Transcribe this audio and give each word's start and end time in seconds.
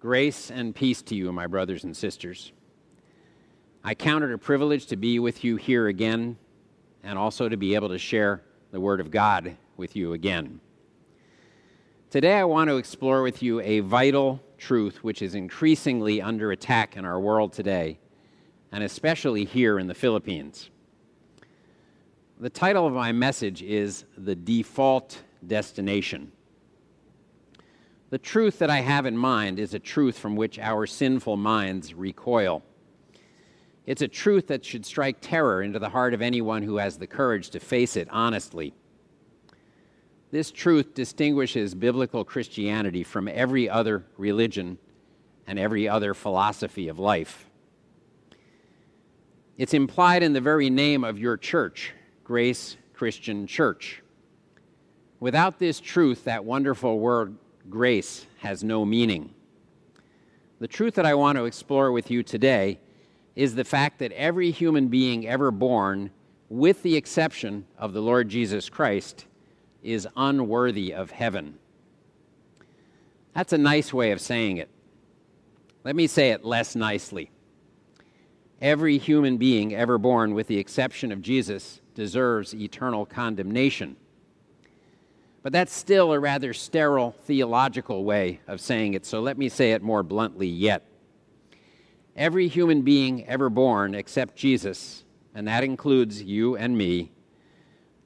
Grace 0.00 0.50
and 0.50 0.74
peace 0.74 1.02
to 1.02 1.14
you, 1.14 1.30
my 1.30 1.46
brothers 1.46 1.84
and 1.84 1.94
sisters. 1.94 2.52
I 3.84 3.94
count 3.94 4.24
it 4.24 4.32
a 4.32 4.38
privilege 4.38 4.86
to 4.86 4.96
be 4.96 5.18
with 5.18 5.44
you 5.44 5.56
here 5.56 5.88
again 5.88 6.38
and 7.02 7.18
also 7.18 7.50
to 7.50 7.56
be 7.58 7.74
able 7.74 7.90
to 7.90 7.98
share 7.98 8.40
the 8.70 8.80
Word 8.80 9.00
of 9.00 9.10
God 9.10 9.58
with 9.76 9.94
you 9.96 10.14
again. 10.14 10.58
Today, 12.08 12.32
I 12.32 12.44
want 12.44 12.70
to 12.70 12.78
explore 12.78 13.22
with 13.22 13.42
you 13.42 13.60
a 13.60 13.80
vital 13.80 14.42
truth 14.56 15.04
which 15.04 15.20
is 15.20 15.34
increasingly 15.34 16.22
under 16.22 16.50
attack 16.50 16.96
in 16.96 17.04
our 17.04 17.20
world 17.20 17.52
today, 17.52 17.98
and 18.72 18.82
especially 18.82 19.44
here 19.44 19.78
in 19.78 19.86
the 19.86 19.94
Philippines. 19.94 20.70
The 22.38 22.48
title 22.48 22.86
of 22.86 22.94
my 22.94 23.12
message 23.12 23.62
is 23.62 24.06
The 24.16 24.34
Default 24.34 25.22
Destination. 25.46 26.32
The 28.10 28.18
truth 28.18 28.58
that 28.58 28.70
I 28.70 28.80
have 28.80 29.06
in 29.06 29.16
mind 29.16 29.60
is 29.60 29.72
a 29.72 29.78
truth 29.78 30.18
from 30.18 30.34
which 30.34 30.58
our 30.58 30.84
sinful 30.84 31.36
minds 31.36 31.94
recoil. 31.94 32.64
It's 33.86 34.02
a 34.02 34.08
truth 34.08 34.48
that 34.48 34.64
should 34.64 34.84
strike 34.84 35.18
terror 35.20 35.62
into 35.62 35.78
the 35.78 35.88
heart 35.88 36.12
of 36.12 36.20
anyone 36.20 36.64
who 36.64 36.78
has 36.78 36.98
the 36.98 37.06
courage 37.06 37.50
to 37.50 37.60
face 37.60 37.96
it 37.96 38.08
honestly. 38.10 38.74
This 40.32 40.50
truth 40.50 40.92
distinguishes 40.92 41.74
biblical 41.74 42.24
Christianity 42.24 43.04
from 43.04 43.28
every 43.28 43.68
other 43.68 44.04
religion 44.16 44.78
and 45.46 45.58
every 45.58 45.88
other 45.88 46.12
philosophy 46.12 46.88
of 46.88 46.98
life. 46.98 47.48
It's 49.56 49.74
implied 49.74 50.24
in 50.24 50.32
the 50.32 50.40
very 50.40 50.68
name 50.68 51.04
of 51.04 51.18
your 51.18 51.36
church, 51.36 51.92
Grace 52.24 52.76
Christian 52.92 53.46
Church. 53.46 54.02
Without 55.20 55.58
this 55.58 55.80
truth, 55.80 56.24
that 56.24 56.44
wonderful 56.44 56.98
word 56.98 57.36
grace 57.70 58.26
has 58.38 58.64
no 58.64 58.84
meaning. 58.84 59.32
The 60.58 60.68
truth 60.68 60.94
that 60.96 61.06
I 61.06 61.14
want 61.14 61.38
to 61.38 61.46
explore 61.46 61.92
with 61.92 62.10
you 62.10 62.22
today 62.22 62.78
is 63.36 63.54
the 63.54 63.64
fact 63.64 64.00
that 64.00 64.12
every 64.12 64.50
human 64.50 64.88
being 64.88 65.26
ever 65.26 65.50
born, 65.50 66.10
with 66.48 66.82
the 66.82 66.96
exception 66.96 67.64
of 67.78 67.92
the 67.92 68.02
Lord 68.02 68.28
Jesus 68.28 68.68
Christ, 68.68 69.24
is 69.82 70.06
unworthy 70.16 70.92
of 70.92 71.12
heaven. 71.12 71.58
That's 73.34 73.52
a 73.52 73.58
nice 73.58 73.92
way 73.94 74.10
of 74.10 74.20
saying 74.20 74.58
it. 74.58 74.68
Let 75.84 75.96
me 75.96 76.06
say 76.06 76.30
it 76.30 76.44
less 76.44 76.76
nicely. 76.76 77.30
Every 78.60 78.98
human 78.98 79.38
being 79.38 79.74
ever 79.74 79.96
born, 79.96 80.34
with 80.34 80.48
the 80.48 80.58
exception 80.58 81.12
of 81.12 81.22
Jesus, 81.22 81.80
deserves 81.94 82.54
eternal 82.54 83.06
condemnation. 83.06 83.96
But 85.42 85.52
that's 85.52 85.72
still 85.72 86.12
a 86.12 86.20
rather 86.20 86.52
sterile 86.52 87.12
theological 87.24 88.04
way 88.04 88.40
of 88.46 88.60
saying 88.60 88.94
it, 88.94 89.06
so 89.06 89.20
let 89.20 89.38
me 89.38 89.48
say 89.48 89.72
it 89.72 89.82
more 89.82 90.02
bluntly 90.02 90.46
yet. 90.46 90.84
Every 92.14 92.48
human 92.48 92.82
being 92.82 93.26
ever 93.26 93.48
born 93.48 93.94
except 93.94 94.36
Jesus, 94.36 95.04
and 95.34 95.48
that 95.48 95.64
includes 95.64 96.22
you 96.22 96.56
and 96.56 96.76
me, 96.76 97.12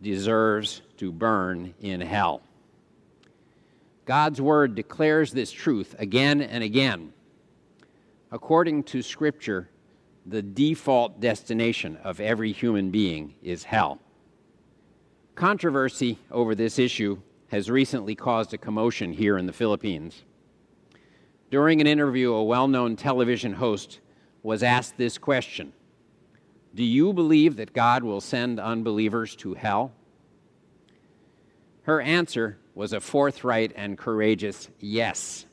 deserves 0.00 0.82
to 0.98 1.10
burn 1.10 1.74
in 1.80 2.00
hell. 2.00 2.42
God's 4.04 4.40
Word 4.40 4.74
declares 4.74 5.32
this 5.32 5.50
truth 5.50 5.96
again 5.98 6.40
and 6.40 6.62
again. 6.62 7.12
According 8.30 8.84
to 8.84 9.02
Scripture, 9.02 9.70
the 10.26 10.42
default 10.42 11.20
destination 11.20 11.96
of 12.04 12.20
every 12.20 12.52
human 12.52 12.90
being 12.90 13.34
is 13.42 13.64
hell. 13.64 13.98
Controversy 15.34 16.18
over 16.30 16.54
this 16.54 16.78
issue 16.78 17.20
has 17.48 17.68
recently 17.68 18.14
caused 18.14 18.54
a 18.54 18.58
commotion 18.58 19.12
here 19.12 19.36
in 19.36 19.46
the 19.46 19.52
Philippines. 19.52 20.22
During 21.50 21.80
an 21.80 21.88
interview, 21.88 22.32
a 22.32 22.44
well 22.44 22.68
known 22.68 22.94
television 22.94 23.54
host 23.54 24.00
was 24.44 24.62
asked 24.62 24.96
this 24.96 25.18
question 25.18 25.72
Do 26.72 26.84
you 26.84 27.12
believe 27.12 27.56
that 27.56 27.72
God 27.72 28.04
will 28.04 28.20
send 28.20 28.60
unbelievers 28.60 29.34
to 29.36 29.54
hell? 29.54 29.92
Her 31.82 32.00
answer 32.00 32.58
was 32.74 32.92
a 32.92 33.00
forthright 33.00 33.72
and 33.74 33.98
courageous 33.98 34.68
yes. 34.78 35.46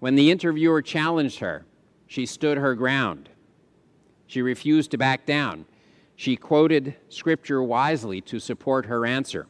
When 0.00 0.16
the 0.16 0.32
interviewer 0.32 0.82
challenged 0.82 1.38
her, 1.38 1.64
she 2.08 2.26
stood 2.26 2.58
her 2.58 2.74
ground. 2.74 3.28
She 4.26 4.42
refused 4.42 4.90
to 4.90 4.98
back 4.98 5.26
down. 5.26 5.64
She 6.22 6.36
quoted 6.36 6.94
scripture 7.08 7.64
wisely 7.64 8.20
to 8.20 8.38
support 8.38 8.86
her 8.86 9.04
answer. 9.04 9.48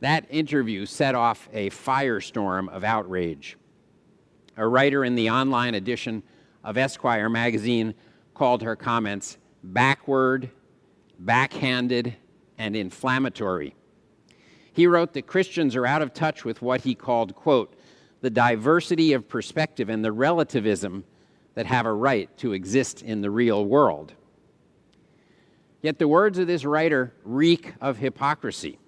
That 0.00 0.26
interview 0.28 0.84
set 0.84 1.14
off 1.14 1.48
a 1.50 1.70
firestorm 1.70 2.68
of 2.68 2.84
outrage. 2.84 3.56
A 4.58 4.68
writer 4.68 5.06
in 5.06 5.14
the 5.14 5.30
online 5.30 5.74
edition 5.74 6.22
of 6.62 6.76
Esquire 6.76 7.30
magazine 7.30 7.94
called 8.34 8.60
her 8.60 8.76
comments 8.76 9.38
backward, 9.64 10.50
backhanded, 11.18 12.14
and 12.58 12.76
inflammatory. 12.76 13.74
He 14.74 14.86
wrote 14.86 15.14
that 15.14 15.26
Christians 15.26 15.74
are 15.74 15.86
out 15.86 16.02
of 16.02 16.12
touch 16.12 16.44
with 16.44 16.60
what 16.60 16.82
he 16.82 16.94
called, 16.94 17.34
quote, 17.34 17.72
the 18.20 18.28
diversity 18.28 19.14
of 19.14 19.26
perspective 19.26 19.88
and 19.88 20.04
the 20.04 20.12
relativism 20.12 21.04
that 21.54 21.64
have 21.64 21.86
a 21.86 21.94
right 21.94 22.28
to 22.36 22.52
exist 22.52 23.00
in 23.00 23.22
the 23.22 23.30
real 23.30 23.64
world. 23.64 24.12
Yet 25.80 25.98
the 25.98 26.08
words 26.08 26.38
of 26.38 26.46
this 26.46 26.64
writer 26.64 27.14
reek 27.24 27.74
of 27.80 27.98
hypocrisy. 27.98 28.78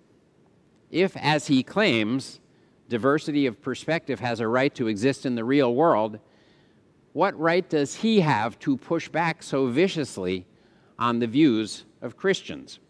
If, 0.90 1.16
as 1.16 1.46
he 1.46 1.62
claims, 1.62 2.40
diversity 2.88 3.46
of 3.46 3.62
perspective 3.62 4.20
has 4.20 4.40
a 4.40 4.48
right 4.48 4.74
to 4.74 4.88
exist 4.88 5.24
in 5.24 5.36
the 5.36 5.44
real 5.44 5.74
world, 5.74 6.18
what 7.12 7.38
right 7.38 7.68
does 7.68 7.96
he 7.96 8.20
have 8.20 8.58
to 8.60 8.76
push 8.76 9.08
back 9.08 9.42
so 9.42 9.66
viciously 9.66 10.46
on 10.98 11.20
the 11.20 11.26
views 11.26 11.84
of 12.02 12.16
Christians? 12.16 12.80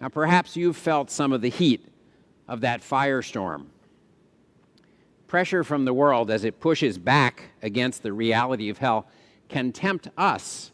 Now, 0.00 0.08
perhaps 0.08 0.56
you've 0.56 0.76
felt 0.76 1.10
some 1.10 1.32
of 1.32 1.42
the 1.42 1.50
heat 1.50 1.86
of 2.48 2.62
that 2.62 2.80
firestorm. 2.80 3.66
Pressure 5.26 5.62
from 5.62 5.84
the 5.84 5.92
world 5.92 6.30
as 6.30 6.44
it 6.44 6.58
pushes 6.58 6.96
back 6.96 7.50
against 7.62 8.02
the 8.02 8.12
reality 8.12 8.70
of 8.70 8.78
hell 8.78 9.06
can 9.48 9.72
tempt 9.72 10.08
us 10.16 10.72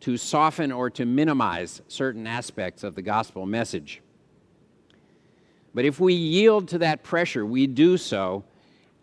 to 0.00 0.16
soften 0.16 0.72
or 0.72 0.90
to 0.90 1.04
minimize 1.04 1.82
certain 1.88 2.26
aspects 2.26 2.82
of 2.82 2.94
the 2.94 3.02
gospel 3.02 3.46
message. 3.46 4.00
But 5.74 5.84
if 5.84 6.00
we 6.00 6.14
yield 6.14 6.68
to 6.68 6.78
that 6.78 7.02
pressure, 7.02 7.46
we 7.46 7.66
do 7.66 7.96
so 7.96 8.44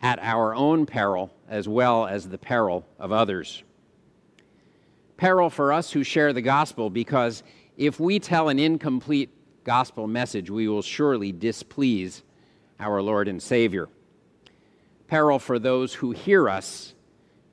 at 0.02 0.18
our 0.20 0.54
own 0.54 0.86
peril 0.86 1.32
as 1.48 1.68
well 1.68 2.06
as 2.06 2.28
the 2.28 2.38
peril 2.38 2.84
of 2.98 3.10
others. 3.12 3.62
Peril 5.16 5.50
for 5.50 5.72
us 5.72 5.90
who 5.92 6.04
share 6.04 6.32
the 6.32 6.42
gospel 6.42 6.90
because 6.90 7.42
if 7.76 7.98
we 7.98 8.18
tell 8.18 8.48
an 8.48 8.58
incomplete 8.58 9.30
gospel 9.64 10.06
message, 10.06 10.50
we 10.50 10.68
will 10.68 10.82
surely 10.82 11.32
displease 11.32 12.22
our 12.78 13.02
Lord 13.02 13.28
and 13.28 13.42
Savior. 13.42 13.88
Peril 15.06 15.38
for 15.38 15.58
those 15.58 15.94
who 15.94 16.10
hear 16.10 16.48
us 16.48 16.94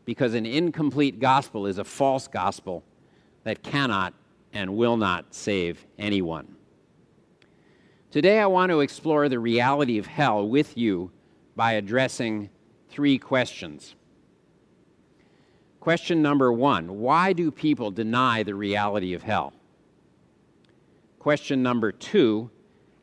because 0.03 0.33
an 0.33 0.45
incomplete 0.45 1.19
gospel 1.19 1.65
is 1.65 1.77
a 1.77 1.83
false 1.83 2.27
gospel 2.27 2.83
that 3.45 3.63
cannot 3.63 4.13
and 4.51 4.75
will 4.75 4.97
not 4.97 5.33
save 5.33 5.85
anyone. 5.97 6.55
Today, 8.11 8.39
I 8.39 8.47
want 8.47 8.71
to 8.71 8.81
explore 8.81 9.29
the 9.29 9.39
reality 9.39 9.97
of 9.97 10.07
hell 10.07 10.47
with 10.47 10.77
you 10.77 11.11
by 11.55 11.73
addressing 11.73 12.49
three 12.89 13.17
questions. 13.17 13.95
Question 15.79 16.21
number 16.21 16.51
one 16.51 16.99
Why 16.99 17.33
do 17.33 17.51
people 17.51 17.91
deny 17.91 18.43
the 18.43 18.55
reality 18.55 19.13
of 19.13 19.23
hell? 19.23 19.53
Question 21.19 21.61
number 21.61 21.91
two 21.91 22.49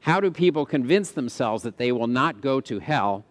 How 0.00 0.19
do 0.19 0.30
people 0.30 0.66
convince 0.66 1.12
themselves 1.12 1.62
that 1.62 1.76
they 1.76 1.92
will 1.92 2.06
not 2.09 2.41
go 2.41 2.60
to 2.62 2.80
hell 2.80 3.24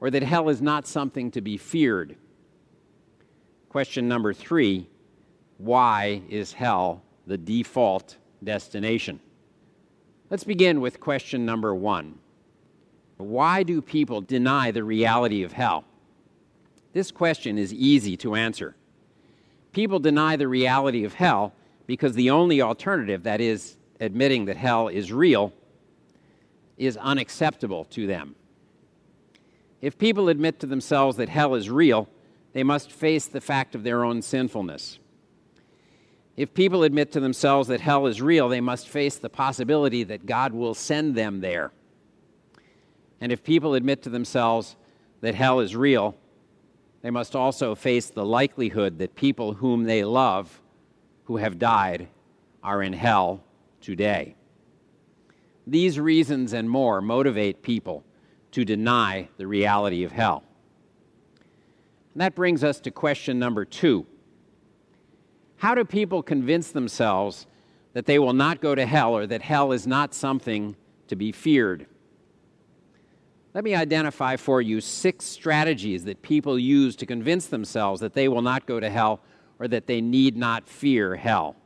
or 0.00 0.10
that 0.10 0.22
hell 0.22 0.48
is 0.48 0.60
not 0.60 0.86
something 0.86 1.30
to 1.32 1.40
be 1.40 1.56
feared? 1.56 2.16
Question 3.68 4.08
number 4.08 4.32
three 4.32 4.88
why 5.58 6.22
is 6.28 6.52
hell 6.52 7.02
the 7.26 7.36
default 7.36 8.16
destination? 8.42 9.20
Let's 10.30 10.44
begin 10.44 10.80
with 10.80 11.00
question 11.00 11.44
number 11.44 11.74
one. 11.74 12.18
Why 13.16 13.64
do 13.64 13.82
people 13.82 14.20
deny 14.20 14.70
the 14.70 14.84
reality 14.84 15.42
of 15.42 15.52
hell? 15.52 15.84
This 16.92 17.10
question 17.10 17.58
is 17.58 17.74
easy 17.74 18.16
to 18.18 18.34
answer. 18.34 18.76
People 19.72 19.98
deny 19.98 20.36
the 20.36 20.48
reality 20.48 21.04
of 21.04 21.14
hell 21.14 21.52
because 21.86 22.14
the 22.14 22.30
only 22.30 22.62
alternative, 22.62 23.24
that 23.24 23.40
is, 23.40 23.76
admitting 24.00 24.44
that 24.44 24.56
hell 24.56 24.88
is 24.88 25.12
real, 25.12 25.52
is 26.76 26.96
unacceptable 26.96 27.84
to 27.86 28.06
them. 28.06 28.36
If 29.80 29.98
people 29.98 30.28
admit 30.28 30.60
to 30.60 30.66
themselves 30.66 31.16
that 31.16 31.28
hell 31.28 31.54
is 31.54 31.70
real, 31.70 32.08
they 32.52 32.62
must 32.62 32.92
face 32.92 33.26
the 33.26 33.40
fact 33.40 33.74
of 33.74 33.82
their 33.82 34.04
own 34.04 34.22
sinfulness. 34.22 34.98
If 36.38 36.54
people 36.54 36.84
admit 36.84 37.10
to 37.12 37.20
themselves 37.20 37.66
that 37.66 37.80
hell 37.80 38.06
is 38.06 38.22
real, 38.22 38.48
they 38.48 38.60
must 38.60 38.88
face 38.88 39.16
the 39.16 39.28
possibility 39.28 40.04
that 40.04 40.24
God 40.24 40.52
will 40.52 40.72
send 40.72 41.16
them 41.16 41.40
there. 41.40 41.72
And 43.20 43.32
if 43.32 43.42
people 43.42 43.74
admit 43.74 44.02
to 44.02 44.08
themselves 44.08 44.76
that 45.20 45.34
hell 45.34 45.58
is 45.58 45.74
real, 45.74 46.14
they 47.02 47.10
must 47.10 47.34
also 47.34 47.74
face 47.74 48.08
the 48.08 48.24
likelihood 48.24 49.00
that 49.00 49.16
people 49.16 49.54
whom 49.54 49.82
they 49.82 50.04
love, 50.04 50.62
who 51.24 51.38
have 51.38 51.58
died, 51.58 52.06
are 52.62 52.84
in 52.84 52.92
hell 52.92 53.42
today. 53.80 54.36
These 55.66 55.98
reasons 55.98 56.52
and 56.52 56.70
more 56.70 57.00
motivate 57.00 57.62
people 57.62 58.04
to 58.52 58.64
deny 58.64 59.28
the 59.38 59.46
reality 59.48 60.04
of 60.04 60.12
hell. 60.12 60.44
And 62.14 62.20
that 62.20 62.36
brings 62.36 62.62
us 62.62 62.78
to 62.82 62.92
question 62.92 63.40
number 63.40 63.64
two 63.64 64.06
How 65.58 65.74
do 65.74 65.84
people 65.84 66.22
convince 66.22 66.70
themselves 66.70 67.46
that 67.92 68.06
they 68.06 68.18
will 68.18 68.32
not 68.32 68.60
go 68.60 68.74
to 68.74 68.86
hell 68.86 69.16
or 69.16 69.26
that 69.26 69.42
hell 69.42 69.72
is 69.72 69.86
not 69.86 70.14
something 70.14 70.76
to 71.08 71.16
be 71.16 71.32
feared? 71.32 71.86
Let 73.54 73.64
me 73.64 73.74
identify 73.74 74.36
for 74.36 74.62
you 74.62 74.80
six 74.80 75.24
strategies 75.24 76.04
that 76.04 76.22
people 76.22 76.58
use 76.58 76.94
to 76.96 77.06
convince 77.06 77.46
themselves 77.46 78.00
that 78.00 78.14
they 78.14 78.28
will 78.28 78.42
not 78.42 78.66
go 78.66 78.78
to 78.78 78.88
hell 78.88 79.20
or 79.58 79.66
that 79.66 79.88
they 79.88 80.00
need 80.00 80.36
not 80.36 80.68
fear 80.68 81.16
hell. 81.16 81.56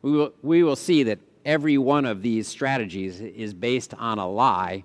We 0.00 0.12
will, 0.12 0.32
we 0.40 0.62
will 0.62 0.76
see 0.76 1.02
that 1.02 1.18
every 1.44 1.76
one 1.76 2.06
of 2.06 2.22
these 2.22 2.48
strategies 2.48 3.20
is 3.20 3.52
based 3.52 3.92
on 3.94 4.18
a 4.18 4.26
lie, 4.26 4.84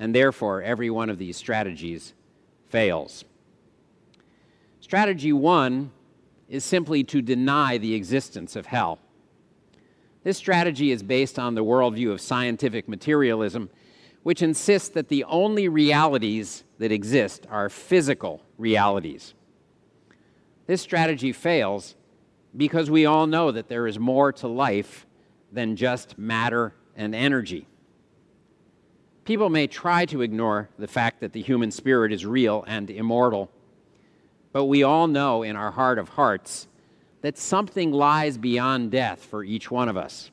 and 0.00 0.12
therefore 0.12 0.62
every 0.62 0.90
one 0.90 1.10
of 1.10 1.18
these 1.18 1.36
strategies 1.36 2.12
fails. 2.68 3.24
Strategy 4.80 5.32
one 5.32 5.92
is 6.48 6.64
simply 6.64 7.04
to 7.04 7.20
deny 7.20 7.78
the 7.78 7.94
existence 7.94 8.56
of 8.56 8.66
hell. 8.66 8.98
This 10.24 10.36
strategy 10.36 10.90
is 10.90 11.02
based 11.02 11.38
on 11.38 11.54
the 11.54 11.64
worldview 11.64 12.10
of 12.10 12.20
scientific 12.20 12.88
materialism 12.88 13.70
which 14.22 14.42
insists 14.42 14.90
that 14.90 15.08
the 15.08 15.24
only 15.24 15.68
realities 15.68 16.64
that 16.78 16.92
exist 16.92 17.46
are 17.50 17.68
physical 17.68 18.42
realities. 18.58 19.32
This 20.66 20.82
strategy 20.82 21.32
fails 21.32 21.94
because 22.56 22.90
we 22.90 23.06
all 23.06 23.26
know 23.26 23.50
that 23.52 23.68
there 23.68 23.86
is 23.86 23.98
more 23.98 24.32
to 24.34 24.48
life 24.48 25.06
than 25.50 25.76
just 25.76 26.18
matter 26.18 26.74
and 26.94 27.14
energy. 27.14 27.66
People 29.24 29.48
may 29.48 29.66
try 29.66 30.04
to 30.06 30.22
ignore 30.22 30.68
the 30.78 30.86
fact 30.86 31.20
that 31.20 31.32
the 31.32 31.40
human 31.40 31.70
spirit 31.70 32.12
is 32.12 32.26
real 32.26 32.64
and 32.66 32.90
immortal, 32.90 33.50
but 34.52 34.64
we 34.64 34.82
all 34.82 35.06
know 35.06 35.42
in 35.42 35.56
our 35.56 35.70
heart 35.70 35.98
of 35.98 36.10
hearts 36.10 36.68
that 37.20 37.36
something 37.36 37.92
lies 37.92 38.38
beyond 38.38 38.90
death 38.90 39.24
for 39.24 39.44
each 39.44 39.70
one 39.70 39.88
of 39.88 39.96
us. 39.96 40.30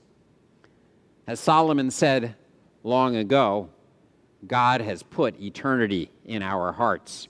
As 1.27 1.39
Solomon 1.39 1.89
said 1.89 2.35
long 2.83 3.15
ago, 3.15 3.69
God 4.45 4.81
has 4.81 5.01
put 5.01 5.39
eternity 5.41 6.11
in 6.23 6.43
our 6.43 6.71
hearts. 6.71 7.27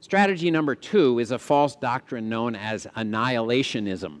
Strategy 0.00 0.50
number 0.50 0.74
two 0.74 1.18
is 1.20 1.30
a 1.30 1.38
false 1.38 1.76
doctrine 1.76 2.28
known 2.28 2.54
as 2.54 2.86
annihilationism. 2.96 4.20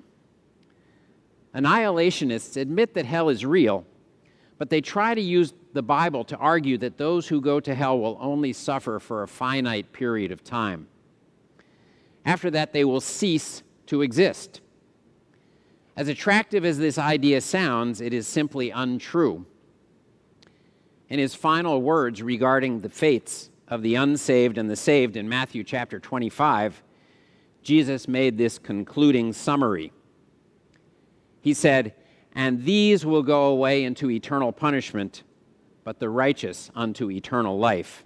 Annihilationists 1.54 2.56
admit 2.56 2.94
that 2.94 3.04
hell 3.04 3.28
is 3.28 3.44
real, 3.44 3.84
but 4.58 4.70
they 4.70 4.80
try 4.80 5.14
to 5.14 5.20
use 5.20 5.52
the 5.72 5.82
Bible 5.82 6.24
to 6.24 6.36
argue 6.36 6.78
that 6.78 6.98
those 6.98 7.28
who 7.28 7.40
go 7.40 7.60
to 7.60 7.74
hell 7.74 7.98
will 7.98 8.18
only 8.20 8.52
suffer 8.52 8.98
for 8.98 9.22
a 9.22 9.28
finite 9.28 9.92
period 9.92 10.30
of 10.30 10.44
time. 10.44 10.88
After 12.24 12.50
that, 12.50 12.72
they 12.72 12.84
will 12.84 13.00
cease 13.00 13.62
to 13.86 14.02
exist. 14.02 14.60
As 15.96 16.08
attractive 16.08 16.64
as 16.64 16.78
this 16.78 16.98
idea 16.98 17.40
sounds, 17.40 18.00
it 18.00 18.12
is 18.12 18.26
simply 18.26 18.70
untrue 18.70 19.46
in 21.12 21.18
his 21.18 21.34
final 21.34 21.82
words 21.82 22.22
regarding 22.22 22.80
the 22.80 22.88
fates 22.88 23.50
of 23.68 23.82
the 23.82 23.96
unsaved 23.96 24.56
and 24.56 24.70
the 24.70 24.76
saved 24.76 25.14
in 25.14 25.28
Matthew 25.28 25.62
chapter 25.62 26.00
25, 26.00 26.82
Jesus 27.62 28.08
made 28.08 28.38
this 28.38 28.58
concluding 28.58 29.34
summary. 29.34 29.92
He 31.42 31.52
said, 31.52 31.92
And 32.34 32.64
these 32.64 33.04
will 33.04 33.22
go 33.22 33.44
away 33.44 33.84
into 33.84 34.10
eternal 34.10 34.52
punishment, 34.52 35.22
but 35.84 35.98
the 35.98 36.08
righteous 36.08 36.70
unto 36.74 37.10
eternal 37.10 37.58
life. 37.58 38.04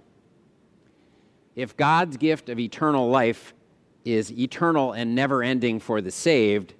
If 1.55 1.75
God's 1.75 2.17
gift 2.17 2.49
of 2.49 2.59
eternal 2.59 3.09
life 3.09 3.53
is 4.05 4.31
eternal 4.31 4.93
and 4.93 5.15
never 5.15 5.43
ending 5.43 5.79
for 5.79 6.01
the 6.01 6.11
saved, 6.11 6.73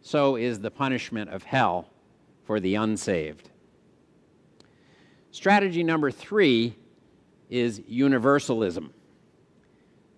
so 0.00 0.36
is 0.36 0.60
the 0.60 0.70
punishment 0.70 1.30
of 1.30 1.42
hell 1.42 1.88
for 2.44 2.60
the 2.60 2.74
unsaved. 2.74 3.50
Strategy 5.30 5.82
number 5.82 6.10
three 6.10 6.76
is 7.50 7.82
universalism. 7.86 8.92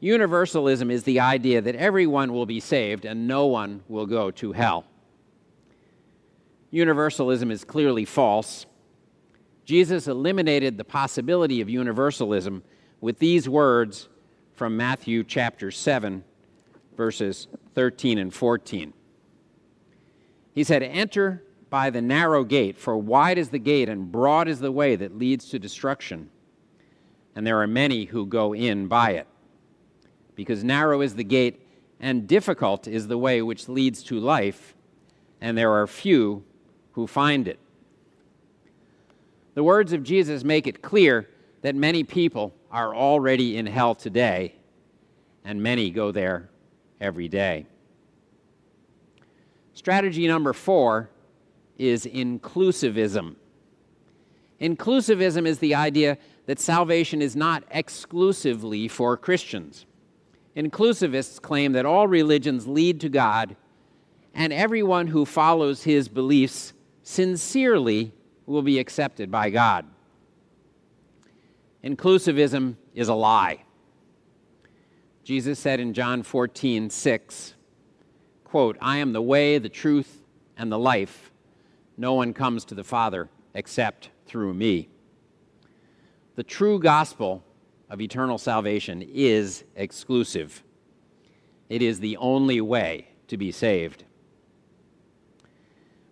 Universalism 0.01 0.91
is 0.91 1.03
the 1.03 1.21
idea 1.21 1.61
that 1.61 1.75
everyone 1.75 2.33
will 2.33 2.47
be 2.47 2.61
saved 2.61 3.05
and 3.05 3.27
no 3.27 3.47
one 3.47 3.83
will 3.89 4.07
go 4.07 4.31
to 4.31 4.53
hell. 4.53 4.85
Universalism 6.71 7.51
is 7.51 7.65
clearly 7.65 8.05
false. 8.05 8.67
Jesus 9.69 10.09
eliminated 10.09 10.79
the 10.79 10.85
possibility 10.85 11.61
of 11.61 11.69
universalism 11.69 12.63
with 13.03 13.19
these 13.19 13.51
words 13.51 14.09
from 14.55 14.79
Matthew 14.79 15.23
chapter 15.23 15.71
7, 15.71 16.25
verses 16.97 17.49
13 17.75 18.17
and 18.17 18.33
14. 18.33 18.95
He 20.55 20.65
said, 20.65 20.83
Enter 20.83 21.43
by 21.69 21.91
the 21.91 22.01
narrow 22.01 22.45
gate, 22.45 22.79
for 22.79 22.97
wide 22.97 23.37
is 23.37 23.51
the 23.51 23.59
gate 23.59 23.91
and 23.91 24.11
broad 24.11 24.49
is 24.49 24.61
the 24.61 24.73
way 24.73 24.97
that 24.97 25.19
leads 25.19 25.51
to 25.51 25.59
destruction, 25.59 26.31
and 27.37 27.47
there 27.47 27.61
are 27.61 27.67
many 27.67 28.07
who 28.07 28.25
go 28.25 28.55
in 28.55 28.87
by 28.87 29.11
it. 29.11 29.27
Because 30.35 30.65
narrow 30.65 31.03
is 31.03 31.15
the 31.15 31.25
gate 31.25 31.61
and 32.01 32.27
difficult 32.27 32.89
is 32.89 33.07
the 33.07 33.19
way 33.19 33.43
which 33.43 33.69
leads 33.69 34.03
to 34.05 34.19
life, 34.19 34.75
and 35.43 35.59
there 35.59 35.73
are 35.73 35.87
few 35.87 36.43
who 36.93 37.07
find 37.07 37.47
it. 37.47 37.59
The 39.55 39.65
words 39.65 39.93
of 39.93 40.03
Jesus 40.03 40.45
make 40.45 40.67
it 40.67 40.83
clear 40.83 41.29
that 41.63 41.75
many 41.75 42.05
people 42.05 42.55
are 42.71 42.95
already 42.95 43.57
in 43.57 43.67
hell 43.67 43.95
today, 43.95 44.55
and 45.45 45.63
many 45.63 45.91
go 45.91 46.13
there 46.13 46.51
every 47.01 47.29
day. 47.29 47.67
Strategy 49.75 50.27
number 50.27 50.53
four 50.53 51.11
is 51.79 52.05
inclusivism. 52.05 53.37
Inclusivism 54.61 55.47
is 55.47 55.59
the 55.61 55.75
idea 55.75 56.19
that 56.47 56.59
salvation 56.59 57.23
is 57.23 57.37
not 57.37 57.63
exclusively 57.71 58.89
for 58.89 59.17
Christians. 59.17 59.87
Inclusivists 60.57 61.41
claim 61.41 61.73
that 61.73 61.87
all 61.87 62.09
religions 62.09 62.67
lead 62.67 63.01
to 63.01 63.09
God, 63.09 63.55
and 64.35 64.53
everyone 64.53 65.07
who 65.07 65.25
follows 65.25 65.85
his 65.85 66.09
beliefs 66.09 66.73
sincerely 67.03 68.13
will 68.49 68.63
be 68.63 68.79
accepted 68.79 69.31
by 69.31 69.51
God. 69.51 69.87
Inclusivism 71.85 72.77
is 72.95 73.09
a 73.09 73.15
lie. 73.15 73.65
Jesus 75.23 75.59
said 75.59 75.79
in 75.79 75.93
John 75.93 76.23
14, 76.23 76.91
6, 76.91 77.55
quote, 78.45 78.79
I 78.81 78.97
am 78.97 79.13
the 79.13 79.23
way, 79.23 79.59
the 79.59 79.69
truth, 79.69 80.23
and 80.57 80.73
the 80.73 80.79
life. 80.79 81.31
No 81.97 82.15
one 82.15 82.33
comes 82.33 82.65
to 82.67 82.75
the 82.75 82.85
Father 82.85 83.29
except 83.55 84.11
through 84.27 84.55
me. 84.55 84.89
The 86.37 86.43
true 86.43 86.79
gospel 86.79 87.45
of 87.91 88.01
eternal 88.01 88.39
salvation 88.39 89.03
is 89.03 89.65
exclusive. 89.77 90.63
It 91.69 91.83
is 91.83 92.01
the 92.01 92.17
only 92.17 92.61
way 92.61 93.09
to 93.29 93.37
be 93.37 93.53
saved. 93.53 94.05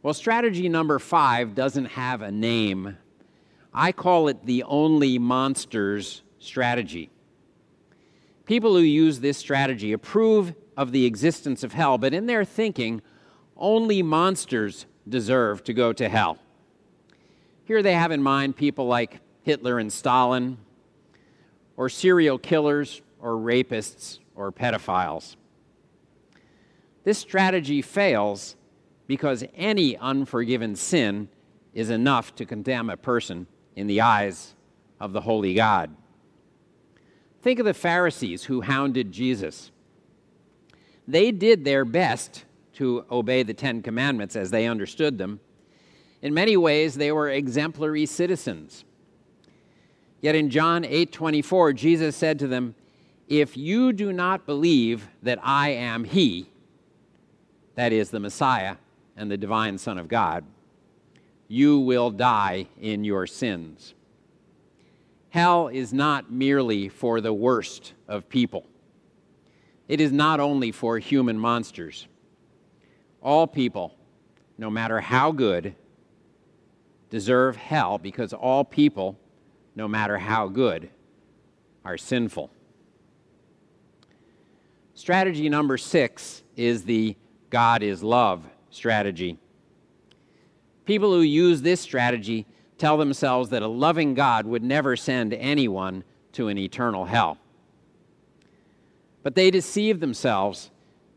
Well, 0.06 0.14
strategy 0.14 0.68
number 0.68 1.00
five 1.00 1.56
doesn't 1.56 1.86
have 1.86 2.22
a 2.22 2.30
name. 2.30 2.96
I 3.74 3.90
call 3.90 4.28
it 4.28 4.46
the 4.46 4.62
only 4.62 5.18
monsters 5.18 6.22
strategy. 6.38 7.10
People 8.44 8.74
who 8.74 8.82
use 8.82 9.18
this 9.18 9.36
strategy 9.36 9.92
approve 9.92 10.54
of 10.76 10.92
the 10.92 11.06
existence 11.06 11.64
of 11.64 11.72
hell, 11.72 11.98
but 11.98 12.14
in 12.14 12.26
their 12.26 12.44
thinking, 12.44 13.02
only 13.56 14.00
monsters 14.00 14.86
deserve 15.08 15.64
to 15.64 15.72
go 15.72 15.92
to 15.94 16.08
hell. 16.08 16.38
Here 17.64 17.82
they 17.82 17.94
have 17.94 18.12
in 18.12 18.22
mind 18.22 18.54
people 18.54 18.86
like 18.86 19.18
Hitler 19.42 19.80
and 19.80 19.92
Stalin, 19.92 20.56
or 21.76 21.88
serial 21.88 22.38
killers, 22.38 23.02
or 23.18 23.32
rapists, 23.32 24.20
or 24.36 24.52
pedophiles. 24.52 25.34
This 27.02 27.18
strategy 27.18 27.82
fails 27.82 28.54
because 29.06 29.44
any 29.54 29.96
unforgiven 29.96 30.74
sin 30.74 31.28
is 31.74 31.90
enough 31.90 32.34
to 32.36 32.44
condemn 32.44 32.90
a 32.90 32.96
person 32.96 33.46
in 33.74 33.86
the 33.86 34.00
eyes 34.00 34.54
of 34.98 35.12
the 35.12 35.20
holy 35.20 35.54
God. 35.54 35.94
Think 37.42 37.58
of 37.58 37.66
the 37.66 37.74
Pharisees 37.74 38.44
who 38.44 38.62
hounded 38.62 39.12
Jesus. 39.12 39.70
They 41.06 41.30
did 41.30 41.64
their 41.64 41.84
best 41.84 42.44
to 42.74 43.04
obey 43.10 43.42
the 43.42 43.54
Ten 43.54 43.82
Commandments 43.82 44.36
as 44.36 44.50
they 44.50 44.66
understood 44.66 45.18
them. 45.18 45.40
In 46.22 46.34
many 46.34 46.56
ways, 46.56 46.94
they 46.94 47.12
were 47.12 47.28
exemplary 47.28 48.06
citizens. 48.06 48.84
Yet 50.20 50.34
in 50.34 50.50
John 50.50 50.84
8:24 50.84 51.72
Jesus 51.72 52.16
said 52.16 52.38
to 52.38 52.48
them, 52.48 52.74
"If 53.28 53.56
you 53.56 53.92
do 53.92 54.12
not 54.12 54.46
believe 54.46 55.08
that 55.22 55.38
I 55.42 55.68
am 55.70 56.04
he, 56.04 56.48
that 57.74 57.92
is 57.92 58.10
the 58.10 58.18
Messiah 58.18 58.76
and 59.16 59.30
the 59.30 59.36
divine 59.36 59.78
Son 59.78 59.98
of 59.98 60.08
God, 60.08 60.44
you 61.48 61.78
will 61.78 62.10
die 62.10 62.66
in 62.80 63.04
your 63.04 63.26
sins." 63.26 63.94
Hell 65.30 65.68
is 65.68 65.92
not 65.92 66.30
merely 66.30 66.88
for 66.88 67.20
the 67.20 67.32
worst 67.32 67.92
of 68.08 68.28
people. 68.28 68.66
It 69.88 70.00
is 70.00 70.10
not 70.10 70.40
only 70.40 70.72
for 70.72 70.98
human 70.98 71.38
monsters. 71.38 72.08
All 73.20 73.46
people, 73.46 73.94
no 74.58 74.70
matter 74.70 75.00
how 75.00 75.32
good, 75.32 75.74
deserve 77.10 77.56
hell 77.56 77.98
because 77.98 78.32
all 78.32 78.64
people, 78.64 79.18
no 79.74 79.86
matter 79.86 80.18
how 80.18 80.48
good, 80.48 80.90
are 81.84 81.98
sinful. 81.98 82.50
Strategy 84.94 85.48
number 85.48 85.76
six 85.76 86.42
is 86.56 86.84
the 86.84 87.14
God 87.50 87.82
is 87.82 88.02
love 88.02 88.48
strategy. 88.76 89.38
People 90.84 91.12
who 91.12 91.22
use 91.22 91.62
this 91.62 91.80
strategy 91.80 92.46
tell 92.78 92.96
themselves 92.96 93.50
that 93.50 93.62
a 93.62 93.66
loving 93.66 94.14
God 94.14 94.46
would 94.46 94.62
never 94.62 94.96
send 94.96 95.34
anyone 95.34 96.04
to 96.32 96.48
an 96.48 96.58
eternal 96.58 97.06
hell. 97.06 97.38
But 99.22 99.34
they 99.34 99.50
deceive 99.50 99.98
themselves 99.98 100.70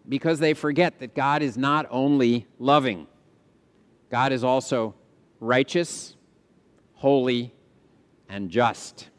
because 0.08 0.40
they 0.40 0.54
forget 0.54 1.00
that 1.00 1.14
God 1.14 1.44
is 1.44 1.58
not 1.58 1.86
only 1.92 2.48
loving, 2.58 3.06
God 4.10 4.32
is 4.32 4.44
also 4.44 4.96
righteous, 5.40 6.16
holy, 6.94 7.54
and 8.28 8.50
just. 8.50 9.10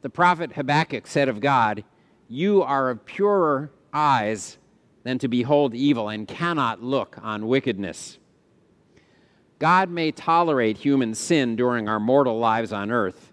The 0.00 0.08
prophet 0.08 0.52
Habakkuk 0.52 1.06
said 1.06 1.28
of 1.28 1.40
God, 1.40 1.84
You 2.28 2.62
are 2.62 2.88
of 2.88 3.04
purer 3.04 3.70
eyes 3.92 4.58
than 5.02 5.18
to 5.18 5.28
behold 5.28 5.74
evil 5.74 6.08
and 6.08 6.28
cannot 6.28 6.82
look 6.82 7.16
on 7.22 7.46
wickedness. 7.46 8.18
God 9.58 9.90
may 9.90 10.10
tolerate 10.10 10.78
human 10.78 11.14
sin 11.14 11.56
during 11.56 11.88
our 11.88 12.00
mortal 12.00 12.38
lives 12.38 12.72
on 12.72 12.90
earth, 12.90 13.32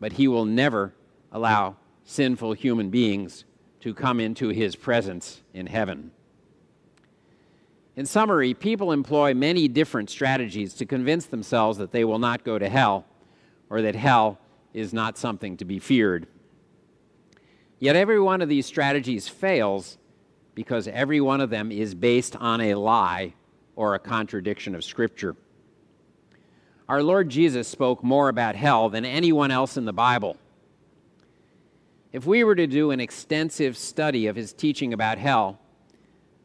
but 0.00 0.14
he 0.14 0.26
will 0.26 0.44
never 0.44 0.94
allow 1.30 1.76
sinful 2.04 2.54
human 2.54 2.90
beings 2.90 3.44
to 3.80 3.94
come 3.94 4.20
into 4.20 4.48
his 4.48 4.76
presence 4.76 5.42
in 5.52 5.66
heaven. 5.66 6.10
In 7.96 8.06
summary, 8.06 8.54
people 8.54 8.90
employ 8.90 9.34
many 9.34 9.68
different 9.68 10.10
strategies 10.10 10.74
to 10.74 10.86
convince 10.86 11.26
themselves 11.26 11.78
that 11.78 11.92
they 11.92 12.04
will 12.04 12.18
not 12.18 12.44
go 12.44 12.58
to 12.58 12.68
hell 12.68 13.06
or 13.70 13.82
that 13.82 13.94
hell 13.94 14.38
is 14.72 14.92
not 14.92 15.16
something 15.16 15.56
to 15.56 15.64
be 15.64 15.78
feared. 15.78 16.26
Yet 17.78 17.94
every 17.94 18.18
one 18.18 18.42
of 18.42 18.48
these 18.48 18.66
strategies 18.66 19.28
fails 19.28 19.98
because 20.54 20.88
every 20.88 21.20
one 21.20 21.40
of 21.40 21.50
them 21.50 21.72
is 21.72 21.94
based 21.94 22.36
on 22.36 22.60
a 22.60 22.74
lie 22.74 23.34
or 23.76 23.94
a 23.94 23.98
contradiction 23.98 24.74
of 24.74 24.84
Scripture. 24.84 25.36
Our 26.88 27.02
Lord 27.02 27.30
Jesus 27.30 27.66
spoke 27.66 28.04
more 28.04 28.28
about 28.28 28.56
hell 28.56 28.88
than 28.88 29.04
anyone 29.04 29.50
else 29.50 29.76
in 29.76 29.84
the 29.84 29.92
Bible. 29.92 30.36
If 32.12 32.26
we 32.26 32.44
were 32.44 32.54
to 32.54 32.66
do 32.66 32.90
an 32.90 33.00
extensive 33.00 33.76
study 33.76 34.26
of 34.26 34.36
his 34.36 34.52
teaching 34.52 34.92
about 34.92 35.18
hell, 35.18 35.58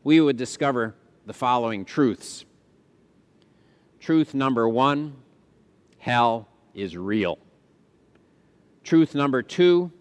we 0.04 0.20
would 0.20 0.38
discover 0.38 0.96
the 1.26 1.34
following 1.34 1.86
truths. 1.86 2.46
Truth 4.00 4.34
number 4.34 4.68
one 4.68 5.16
hell 6.00 6.48
is 6.74 6.98
real. 6.98 7.38
Truth 8.84 9.14
number 9.14 9.44
two 9.44 9.92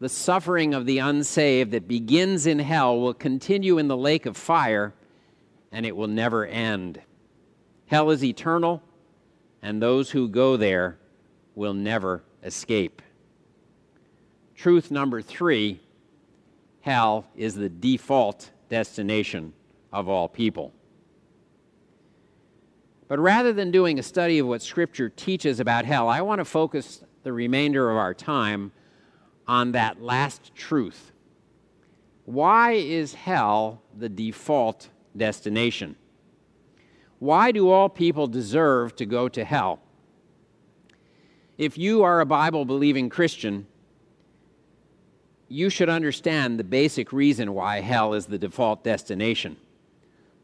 the 0.00 0.08
suffering 0.08 0.74
of 0.74 0.86
the 0.86 0.98
unsaved 0.98 1.70
that 1.70 1.88
begins 1.88 2.46
in 2.46 2.58
hell 2.58 2.98
will 2.98 3.14
continue 3.14 3.78
in 3.78 3.88
the 3.88 3.96
lake 3.96 4.26
of 4.26 4.36
fire 4.36 4.92
and 5.72 5.86
it 5.86 5.96
will 5.96 6.08
never 6.08 6.46
end. 6.46 7.00
Hell 7.86 8.10
is 8.10 8.22
eternal 8.24 8.82
and 9.62 9.80
those 9.80 10.10
who 10.10 10.28
go 10.28 10.56
there 10.56 10.98
will 11.54 11.74
never 11.74 12.22
escape. 12.42 13.00
Truth 14.54 14.90
number 14.90 15.22
three 15.22 15.80
hell 16.80 17.26
is 17.34 17.54
the 17.54 17.68
default 17.68 18.50
destination 18.68 19.52
of 19.92 20.08
all 20.08 20.28
people. 20.28 20.72
But 23.08 23.18
rather 23.18 23.52
than 23.52 23.70
doing 23.70 23.98
a 23.98 24.02
study 24.02 24.38
of 24.38 24.46
what 24.46 24.60
Scripture 24.60 25.08
teaches 25.08 25.60
about 25.60 25.84
hell, 25.84 26.08
I 26.08 26.20
want 26.20 26.40
to 26.40 26.44
focus 26.44 27.02
the 27.22 27.32
remainder 27.32 27.90
of 27.90 27.96
our 27.96 28.12
time 28.12 28.72
on 29.46 29.72
that 29.72 30.02
last 30.02 30.54
truth. 30.54 31.12
Why 32.24 32.72
is 32.72 33.14
hell 33.14 33.82
the 33.96 34.08
default 34.08 34.88
destination? 35.16 35.96
Why 37.18 37.52
do 37.52 37.70
all 37.70 37.88
people 37.88 38.26
deserve 38.26 38.96
to 38.96 39.06
go 39.06 39.28
to 39.28 39.44
hell? 39.44 39.80
If 41.56 41.78
you 41.78 42.02
are 42.02 42.20
a 42.20 42.26
Bible 42.26 42.64
believing 42.64 43.08
Christian, 43.08 43.66
you 45.48 45.70
should 45.70 45.88
understand 45.88 46.58
the 46.58 46.64
basic 46.64 47.12
reason 47.12 47.54
why 47.54 47.80
hell 47.80 48.14
is 48.14 48.26
the 48.26 48.38
default 48.38 48.82
destination. 48.82 49.56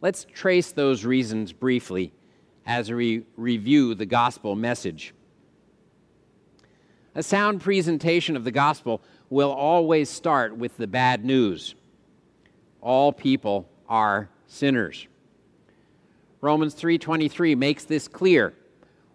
Let's 0.00 0.24
trace 0.32 0.72
those 0.72 1.04
reasons 1.04 1.52
briefly 1.52 2.12
as 2.64 2.92
we 2.92 3.24
review 3.36 3.94
the 3.94 4.06
gospel 4.06 4.54
message. 4.54 5.12
A 7.14 7.22
sound 7.22 7.60
presentation 7.60 8.36
of 8.36 8.44
the 8.44 8.52
gospel 8.52 9.00
will 9.30 9.50
always 9.50 10.08
start 10.08 10.56
with 10.56 10.76
the 10.76 10.86
bad 10.86 11.24
news. 11.24 11.74
All 12.80 13.12
people 13.12 13.68
are 13.88 14.30
sinners. 14.46 15.06
Romans 16.40 16.74
3:23 16.74 17.54
makes 17.54 17.84
this 17.84 18.08
clear. 18.08 18.54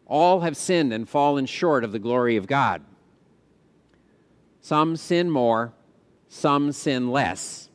All 0.06 0.42
have 0.42 0.56
sinned 0.56 0.94
and 0.94 1.10
fallen 1.10 1.46
short 1.46 1.84
of 1.84 1.92
the 1.92 2.00
glory 2.00 2.36
of 2.38 2.48
God. 2.48 2.84
Some 4.62 4.96
sin 4.96 5.32
more, 5.32 5.74
some 6.28 6.72
sin 6.72 7.10
less, 7.10 7.70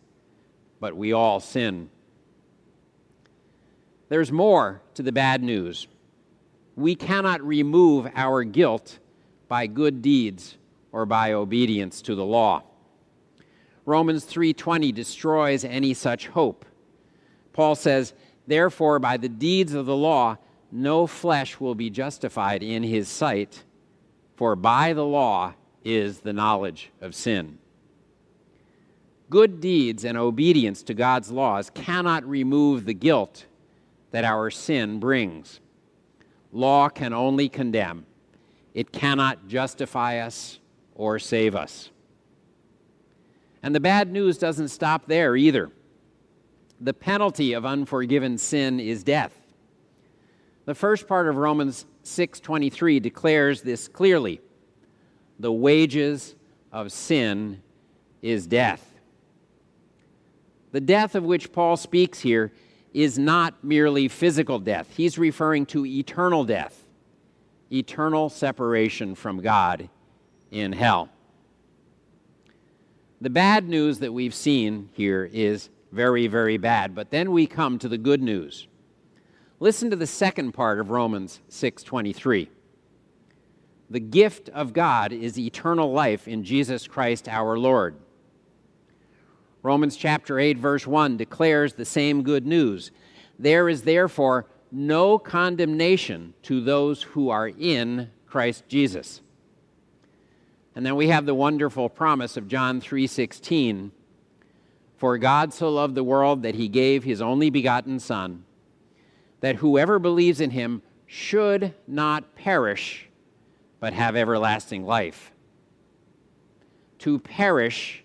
but 0.79 0.97
we 0.97 1.13
all 1.13 1.41
sin. 1.41 1.91
There's 4.09 4.31
more 4.31 4.83
to 4.95 5.03
the 5.03 5.13
bad 5.13 5.43
news. 5.43 5.89
We 6.77 6.95
cannot 6.95 7.43
remove 7.43 8.11
our 8.15 8.45
guilt 8.45 9.00
by 9.51 9.67
good 9.67 10.01
deeds 10.01 10.57
or 10.93 11.05
by 11.05 11.33
obedience 11.33 12.01
to 12.03 12.15
the 12.15 12.25
law. 12.25 12.63
Romans 13.85 14.25
3:20 14.25 14.93
destroys 14.93 15.65
any 15.65 15.93
such 15.93 16.29
hope. 16.29 16.65
Paul 17.53 17.75
says, 17.75 18.15
Therefore, 18.47 19.01
by 19.01 19.17
the 19.17 19.29
deeds 19.29 19.75
of 19.75 19.87
the 19.87 19.97
law, 19.97 20.39
no 20.71 21.09
flesh 21.09 21.59
will 21.59 21.75
be 21.75 21.91
justified 21.91 22.63
in 22.63 22.85
his 22.85 23.09
sight, 23.09 23.65
for 24.37 24.55
by 24.55 24.93
the 24.93 25.05
law 25.05 25.55
is 25.85 26.21
the 26.21 26.33
knowledge 26.33 26.93
of 27.01 27.17
sin. 27.17 27.59
Good 29.31 29.61
deeds 29.61 30.05
and 30.05 30.17
obedience 30.17 30.85
to 30.85 30.95
God's 30.95 31.33
laws 31.33 31.71
cannot 31.71 32.25
remove 32.25 32.85
the 32.85 32.95
guilt 32.95 33.47
that 34.13 34.25
our 34.25 34.49
sin 34.51 35.01
brings. 35.01 35.59
Law 36.53 36.89
can 36.89 37.13
only 37.13 37.49
condemn, 37.49 38.07
it 38.75 38.93
cannot 38.93 39.49
justify 39.49 40.19
us 40.19 40.59
or 40.95 41.19
save 41.19 41.55
us. 41.55 41.91
And 43.63 43.75
the 43.75 43.81
bad 43.81 44.13
news 44.13 44.39
doesn't 44.39 44.69
stop 44.69 45.07
there 45.07 45.37
either 45.37 45.71
the 46.81 46.95
penalty 46.95 47.53
of 47.53 47.67
unforgiven 47.67 48.39
sin 48.39 48.81
is 48.81 49.05
death. 49.05 49.35
The 50.65 50.75
first 50.75 51.07
part 51.07 51.29
of 51.29 51.37
Romans 51.37 51.85
6:23 52.03 53.01
declares 53.01 53.63
this 53.63 53.87
clearly. 53.87 54.41
The 55.39 55.53
wages 55.53 56.35
of 56.73 56.91
sin 56.93 57.63
is 58.23 58.47
death. 58.47 58.95
The 60.73 60.81
death 60.81 61.15
of 61.15 61.25
which 61.25 61.53
Paul 61.53 61.77
speaks 61.77 62.21
here 62.21 62.53
is 62.95 63.19
not 63.19 63.63
merely 63.63 64.09
physical 64.09 64.59
death. 64.59 64.93
He's 64.97 65.19
referring 65.19 65.67
to 65.67 65.85
eternal 65.85 66.45
death, 66.45 66.80
eternal 67.73 68.29
separation 68.29 69.15
from 69.15 69.41
God 69.41 69.89
in 70.51 70.73
hell. 70.73 71.09
The 73.21 73.31
bad 73.31 73.69
news 73.69 73.99
that 73.99 74.13
we've 74.13 74.35
seen 74.35 74.89
here 74.93 75.29
is 75.33 75.69
very, 75.93 76.27
very 76.27 76.57
bad. 76.57 76.95
But 76.95 77.11
then 77.11 77.33
we 77.33 77.47
come 77.47 77.79
to 77.79 77.89
the 77.89 77.99
good 77.99 78.23
news. 78.23 78.67
Listen 79.59 79.91
to 79.91 79.97
the 79.97 80.07
second 80.07 80.53
part 80.53 80.81
of 80.81 80.91
Romans 80.91 81.41
6:23. 81.49 82.49
The 83.91 84.01
gift 84.01 84.49
of 84.51 84.73
God 84.73 85.13
is 85.13 85.39
eternal 85.39 85.93
life 85.93 86.29
in 86.29 86.45
Jesus 86.45 86.87
Christ 86.87 87.29
our 87.29 87.59
Lord. 87.59 87.97
Romans 89.63 89.97
chapter 89.97 90.39
8 90.39 90.57
verse 90.57 90.87
1 90.87 91.17
declares 91.17 91.75
the 91.75 91.85
same 91.85 92.23
good 92.23 92.47
news. 92.47 92.91
There 93.39 93.69
is 93.69 93.83
therefore 93.83 94.47
no 94.73 95.19
condemnation 95.19 96.35
to 96.43 96.61
those 96.61 97.03
who 97.03 97.31
are 97.31 97.49
in 97.49 98.11
Christ 98.27 98.65
Jesus. 98.69 99.21
And 100.75 100.87
then 100.87 100.97
we 100.97 101.09
have 101.09 101.27
the 101.27 101.35
wonderful 101.35 101.89
promise 101.89 102.37
of 102.37 102.47
John 102.47 102.81
3:16, 102.81 103.93
"For 104.97 105.19
God 105.19 105.53
so 105.53 105.71
loved 105.71 105.95
the 105.95 106.05
world 106.05 106.43
that 106.43 106.55
he 106.55 106.69
gave 106.69 107.05
his 107.05 107.21
only 107.21 107.51
begotten 107.51 107.99
son, 107.99 108.45
that 109.41 109.57
whoever 109.57 109.99
believes 109.99 110.41
in 110.41 110.51
him 110.51 110.83
should 111.07 111.75
not 111.89 112.35
perish, 112.37 113.09
but 113.81 113.93
have 113.93 114.15
everlasting 114.15 114.85
life." 114.85 115.33
To 116.99 117.19
perish 117.19 118.05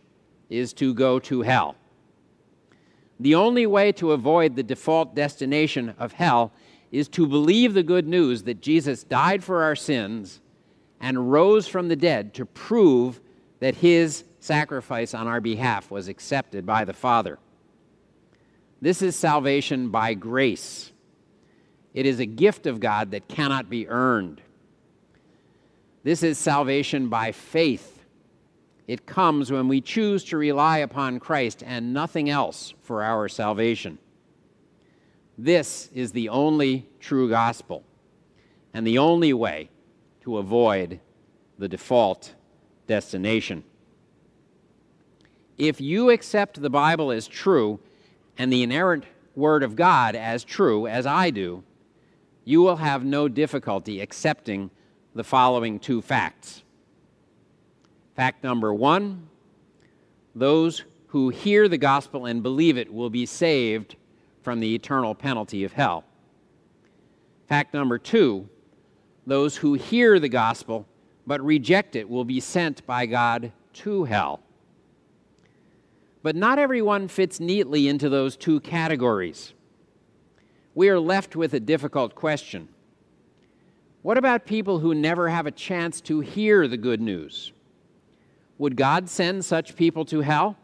is 0.50 0.74
to 0.74 0.94
go 0.94 1.20
to 1.20 1.42
hell. 1.42 1.76
The 3.20 3.36
only 3.36 3.66
way 3.66 3.92
to 3.94 4.12
avoid 4.12 4.56
the 4.56 4.64
default 4.64 5.16
destination 5.16 5.96
of 5.98 6.14
hell 6.14 6.52
is 6.92 7.08
to 7.10 7.28
believe 7.28 7.74
the 7.74 7.84
good 7.84 8.08
news 8.08 8.44
that 8.44 8.62
Jesus 8.62 9.04
died 9.04 9.44
for 9.44 9.64
our 9.64 9.76
sins 9.76 10.42
and 11.00 11.32
rose 11.32 11.68
from 11.68 11.88
the 11.88 11.96
dead 11.96 12.34
to 12.36 12.46
prove 12.46 13.20
that 13.60 13.76
his 13.76 14.24
sacrifice 14.40 15.14
on 15.14 15.28
our 15.28 15.42
behalf 15.42 15.90
was 15.90 16.08
accepted 16.08 16.66
by 16.66 16.86
the 16.86 16.94
Father. 16.94 17.40
This 18.82 19.02
is 19.02 19.16
salvation 19.16 19.90
by 19.90 20.14
grace. 20.14 20.92
It 21.94 22.06
is 22.06 22.20
a 22.20 22.26
gift 22.26 22.68
of 22.68 22.80
God 22.80 23.12
that 23.12 23.28
cannot 23.28 23.70
be 23.70 23.88
earned. 23.88 24.42
This 26.04 26.22
is 26.22 26.38
salvation 26.38 27.08
by 27.08 27.32
faith 27.32 27.95
it 28.88 29.06
comes 29.06 29.52
when 29.52 29.68
we 29.68 29.82
choose 29.82 30.24
to 30.26 30.38
rely 30.38 30.80
upon 30.80 31.20
Christ 31.20 31.64
and 31.66 31.94
nothing 31.94 32.30
else 32.30 32.74
for 32.82 33.04
our 33.04 33.28
salvation. 33.28 33.98
This 35.38 35.90
is 35.94 36.12
the 36.12 36.30
only 36.30 36.88
true 37.00 37.30
gospel 37.30 37.84
and 38.74 38.86
the 38.86 38.98
only 38.98 39.34
way 39.34 39.70
to 40.22 40.38
avoid 40.38 41.00
the 41.58 41.68
default 41.68 42.36
destination. 42.88 43.64
If 45.58 45.80
you 45.80 46.10
accept 46.10 46.62
the 46.62 46.70
Bible 46.70 47.12
as 47.12 47.28
true 47.28 47.80
and 48.38 48.52
the 48.52 48.64
inerrant 48.64 49.06
Word 49.36 49.64
of 49.64 49.76
God 49.76 50.16
as 50.16 50.44
true, 50.44 50.88
as 50.88 51.06
I 51.06 51.30
do, 51.30 51.64
you 52.44 52.62
will 52.62 52.78
have 52.78 53.04
no 53.04 53.28
difficulty 53.28 54.02
accepting 54.02 54.70
the 55.14 55.24
following 55.24 55.80
two 55.80 56.02
facts. 56.02 56.64
Fact 58.16 58.44
number 58.44 58.74
one 58.74 59.28
those 60.38 60.84
who 61.08 61.30
hear 61.30 61.70
the 61.70 61.78
gospel 61.78 62.26
and 62.26 62.44
believe 62.44 62.78
it 62.78 62.94
will 62.94 63.10
be 63.10 63.26
saved 63.26 63.96
from 64.42 64.60
the 64.60 64.76
eternal 64.76 65.16
penalty 65.16 65.64
of 65.64 65.72
hell. 65.72 66.04
Fact 67.48 67.74
number 67.74 67.98
two 67.98 68.50
those 69.28 69.58
who 69.58 69.74
hear 69.74 70.20
the 70.20 70.30
gospel 70.30 70.88
but 71.28 71.44
reject 71.44 71.96
it 71.96 72.10
will 72.10 72.26
be 72.26 72.40
sent 72.40 72.86
by 72.86 73.06
God 73.06 73.52
to 73.74 74.04
hell. 74.04 74.42
But 76.22 76.36
not 76.36 76.60
everyone 76.60 77.08
fits 77.08 77.40
neatly 77.40 77.88
into 77.88 78.10
those 78.10 78.36
two 78.36 78.60
categories. 78.60 79.54
We 80.74 80.90
are 80.90 81.00
left 81.00 81.36
with 81.36 81.54
a 81.54 81.60
difficult 81.60 82.16
question. 82.16 82.70
What 84.02 84.18
about 84.18 84.46
people 84.46 84.80
who 84.80 84.94
never 84.94 85.30
have 85.30 85.48
a 85.48 85.52
chance 85.52 86.02
to 86.02 86.20
hear 86.20 86.68
the 86.68 86.78
good 86.78 87.02
news? 87.02 87.52
Would 88.58 88.76
God 88.76 89.10
send 89.10 89.44
such 89.44 89.76
people 89.76 90.06
to 90.06 90.22
hell? 90.22 90.58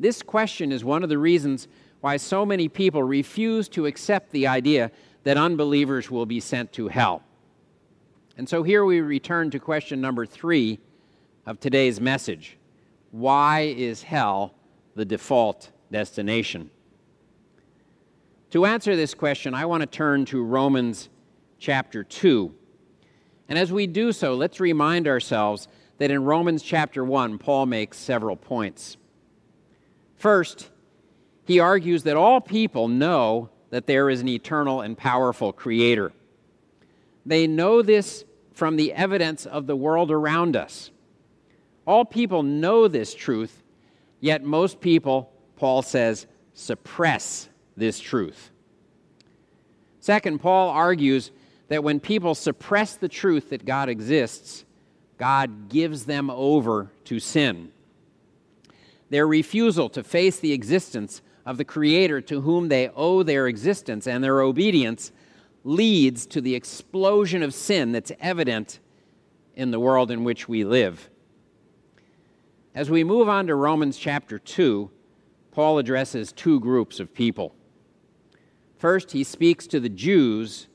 This 0.00 0.22
question 0.22 0.72
is 0.72 0.84
one 0.84 1.02
of 1.02 1.08
the 1.08 1.18
reasons 1.18 1.68
why 2.00 2.16
so 2.16 2.44
many 2.44 2.68
people 2.68 3.02
refuse 3.02 3.68
to 3.68 3.86
accept 3.86 4.32
the 4.32 4.48
idea 4.48 4.90
that 5.22 5.36
unbelievers 5.36 6.10
will 6.10 6.26
be 6.26 6.40
sent 6.40 6.72
to 6.72 6.88
hell. 6.88 7.22
And 8.36 8.48
so 8.48 8.62
here 8.62 8.84
we 8.84 9.00
return 9.00 9.50
to 9.50 9.60
question 9.60 10.00
number 10.00 10.26
three 10.26 10.80
of 11.46 11.60
today's 11.60 12.00
message 12.00 12.58
Why 13.12 13.60
is 13.60 14.02
hell 14.02 14.54
the 14.96 15.04
default 15.04 15.70
destination? 15.92 16.70
To 18.50 18.66
answer 18.66 18.96
this 18.96 19.14
question, 19.14 19.54
I 19.54 19.64
want 19.64 19.82
to 19.82 19.86
turn 19.86 20.24
to 20.26 20.42
Romans 20.42 21.08
chapter 21.58 22.02
2. 22.02 22.52
And 23.48 23.58
as 23.58 23.72
we 23.72 23.86
do 23.86 24.12
so, 24.12 24.34
let's 24.34 24.60
remind 24.60 25.06
ourselves 25.06 25.68
that 26.02 26.10
in 26.10 26.24
Romans 26.24 26.64
chapter 26.64 27.04
1, 27.04 27.38
Paul 27.38 27.64
makes 27.66 27.96
several 27.96 28.34
points. 28.34 28.96
First, 30.16 30.68
he 31.44 31.60
argues 31.60 32.02
that 32.02 32.16
all 32.16 32.40
people 32.40 32.88
know 32.88 33.50
that 33.70 33.86
there 33.86 34.10
is 34.10 34.20
an 34.20 34.26
eternal 34.26 34.80
and 34.80 34.98
powerful 34.98 35.52
creator. 35.52 36.12
They 37.24 37.46
know 37.46 37.82
this 37.82 38.24
from 38.52 38.74
the 38.74 38.92
evidence 38.92 39.46
of 39.46 39.68
the 39.68 39.76
world 39.76 40.10
around 40.10 40.56
us. 40.56 40.90
All 41.86 42.04
people 42.04 42.42
know 42.42 42.88
this 42.88 43.14
truth, 43.14 43.62
yet 44.18 44.42
most 44.42 44.80
people, 44.80 45.32
Paul 45.54 45.82
says, 45.82 46.26
suppress 46.52 47.48
this 47.76 48.00
truth. 48.00 48.50
Second, 50.00 50.40
Paul 50.40 50.70
argues 50.70 51.30
that 51.68 51.84
when 51.84 52.00
people 52.00 52.34
suppress 52.34 52.96
the 52.96 53.08
truth 53.08 53.50
that 53.50 53.64
God 53.64 53.88
exists, 53.88 54.64
God 55.22 55.68
gives 55.68 56.06
them 56.06 56.30
over 56.30 56.90
to 57.04 57.20
sin. 57.20 57.70
Their 59.08 59.24
refusal 59.24 59.88
to 59.90 60.02
face 60.02 60.40
the 60.40 60.52
existence 60.52 61.22
of 61.46 61.58
the 61.58 61.64
Creator 61.64 62.22
to 62.22 62.40
whom 62.40 62.66
they 62.66 62.88
owe 62.88 63.22
their 63.22 63.46
existence 63.46 64.08
and 64.08 64.24
their 64.24 64.40
obedience 64.40 65.12
leads 65.62 66.26
to 66.26 66.40
the 66.40 66.56
explosion 66.56 67.44
of 67.44 67.54
sin 67.54 67.92
that's 67.92 68.10
evident 68.18 68.80
in 69.54 69.70
the 69.70 69.78
world 69.78 70.10
in 70.10 70.24
which 70.24 70.48
we 70.48 70.64
live. 70.64 71.08
As 72.74 72.90
we 72.90 73.04
move 73.04 73.28
on 73.28 73.46
to 73.46 73.54
Romans 73.54 73.98
chapter 73.98 74.40
2, 74.40 74.90
Paul 75.52 75.78
addresses 75.78 76.32
two 76.32 76.58
groups 76.58 76.98
of 76.98 77.14
people. 77.14 77.54
First, 78.76 79.12
he 79.12 79.22
speaks 79.22 79.68
to 79.68 79.78
the 79.78 79.88
Jews 79.88 80.66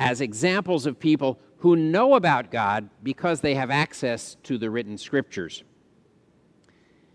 as 0.00 0.20
examples 0.20 0.84
of 0.84 0.98
people 0.98 1.38
who 1.62 1.76
know 1.76 2.16
about 2.16 2.50
God 2.50 2.90
because 3.04 3.40
they 3.40 3.54
have 3.54 3.70
access 3.70 4.36
to 4.42 4.58
the 4.58 4.68
written 4.68 4.98
scriptures. 4.98 5.62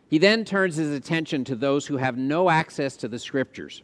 He 0.07 0.17
then 0.19 0.45
turns 0.45 0.77
his 0.77 0.91
attention 0.91 1.43
to 1.43 1.55
those 1.55 1.87
who 1.87 1.97
have 1.97 2.17
no 2.17 2.49
access 2.49 2.95
to 2.97 3.09
the 3.09 3.19
scriptures. 3.19 3.83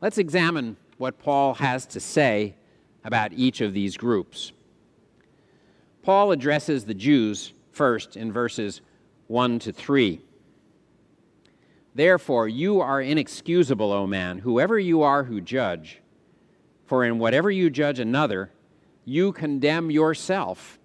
Let's 0.00 0.18
examine 0.18 0.76
what 0.96 1.18
Paul 1.18 1.54
has 1.54 1.86
to 1.86 1.98
say 1.98 2.54
about 3.02 3.32
each 3.32 3.60
of 3.60 3.74
these 3.74 3.96
groups. 3.96 4.52
Paul 6.04 6.30
addresses 6.30 6.84
the 6.84 6.94
Jews 6.94 7.52
first 7.72 8.16
in 8.16 8.32
verses 8.32 8.80
1 9.26 9.58
to 9.58 9.72
3. 9.72 10.20
Therefore, 11.96 12.46
you 12.46 12.80
are 12.80 13.02
inexcusable, 13.02 13.90
O 13.90 14.06
man, 14.06 14.38
whoever 14.38 14.78
you 14.78 15.02
are 15.02 15.24
who 15.24 15.40
judge, 15.40 16.00
for 16.86 17.04
in 17.04 17.18
whatever 17.18 17.50
you 17.50 17.70
judge 17.70 17.98
another, 17.98 18.52
you 19.04 19.32
condemn 19.32 19.90
yourself. 19.90 20.78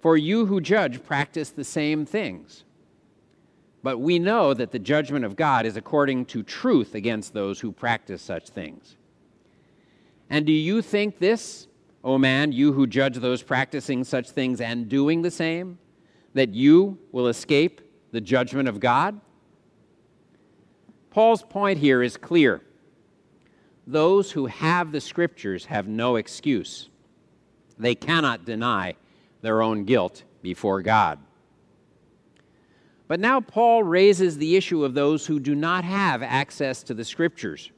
For 0.00 0.16
you 0.16 0.46
who 0.46 0.60
judge 0.60 1.02
practice 1.02 1.50
the 1.50 1.64
same 1.64 2.06
things. 2.06 2.64
But 3.82 3.98
we 3.98 4.18
know 4.18 4.54
that 4.54 4.70
the 4.72 4.78
judgment 4.78 5.24
of 5.24 5.36
God 5.36 5.66
is 5.66 5.76
according 5.76 6.26
to 6.26 6.42
truth 6.42 6.94
against 6.94 7.32
those 7.34 7.60
who 7.60 7.72
practice 7.72 8.22
such 8.22 8.48
things. 8.48 8.96
And 10.28 10.44
do 10.44 10.52
you 10.52 10.82
think 10.82 11.18
this, 11.18 11.68
O 12.02 12.18
man, 12.18 12.52
you 12.52 12.72
who 12.72 12.86
judge 12.86 13.16
those 13.16 13.42
practicing 13.42 14.04
such 14.04 14.30
things 14.30 14.60
and 14.60 14.88
doing 14.88 15.22
the 15.22 15.30
same, 15.30 15.78
that 16.34 16.54
you 16.54 16.98
will 17.12 17.28
escape 17.28 17.80
the 18.12 18.20
judgment 18.20 18.68
of 18.68 18.80
God? 18.80 19.20
Paul's 21.10 21.42
point 21.42 21.78
here 21.78 22.02
is 22.02 22.16
clear. 22.16 22.60
Those 23.86 24.32
who 24.32 24.46
have 24.46 24.92
the 24.92 25.00
scriptures 25.00 25.64
have 25.66 25.88
no 25.88 26.16
excuse. 26.16 26.90
They 27.78 27.94
cannot 27.94 28.44
deny 28.44 28.94
their 29.42 29.62
own 29.62 29.84
guilt 29.84 30.24
before 30.42 30.82
God. 30.82 31.18
But 33.08 33.20
now 33.20 33.40
Paul 33.40 33.82
raises 33.82 34.38
the 34.38 34.56
issue 34.56 34.84
of 34.84 34.94
those 34.94 35.26
who 35.26 35.38
do 35.38 35.54
not 35.54 35.84
have 35.84 36.22
access 36.22 36.82
to 36.84 36.94
the 36.94 37.04
Scriptures. 37.04 37.70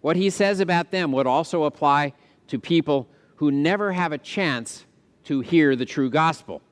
What 0.00 0.16
he 0.16 0.30
says 0.30 0.60
about 0.60 0.90
them 0.90 1.12
would 1.12 1.26
also 1.26 1.64
apply 1.64 2.12
to 2.48 2.58
people 2.58 3.08
who 3.36 3.50
never 3.50 3.92
have 3.92 4.12
a 4.12 4.18
chance 4.18 4.84
to 5.24 5.40
hear 5.40 5.74
the 5.74 5.86
true 5.86 6.10
gospel. 6.10 6.62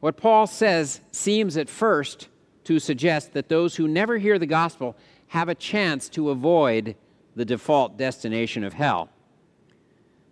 What 0.00 0.16
Paul 0.16 0.46
says 0.46 1.00
seems 1.12 1.56
at 1.56 1.68
first 1.68 2.28
to 2.64 2.78
suggest 2.78 3.34
that 3.34 3.48
those 3.48 3.76
who 3.76 3.86
never 3.86 4.18
hear 4.18 4.38
the 4.38 4.46
gospel 4.46 4.96
have 5.28 5.48
a 5.48 5.54
chance 5.54 6.08
to 6.10 6.30
avoid 6.30 6.96
the 7.36 7.44
default 7.44 7.96
destination 7.96 8.64
of 8.64 8.72
hell. 8.72 9.10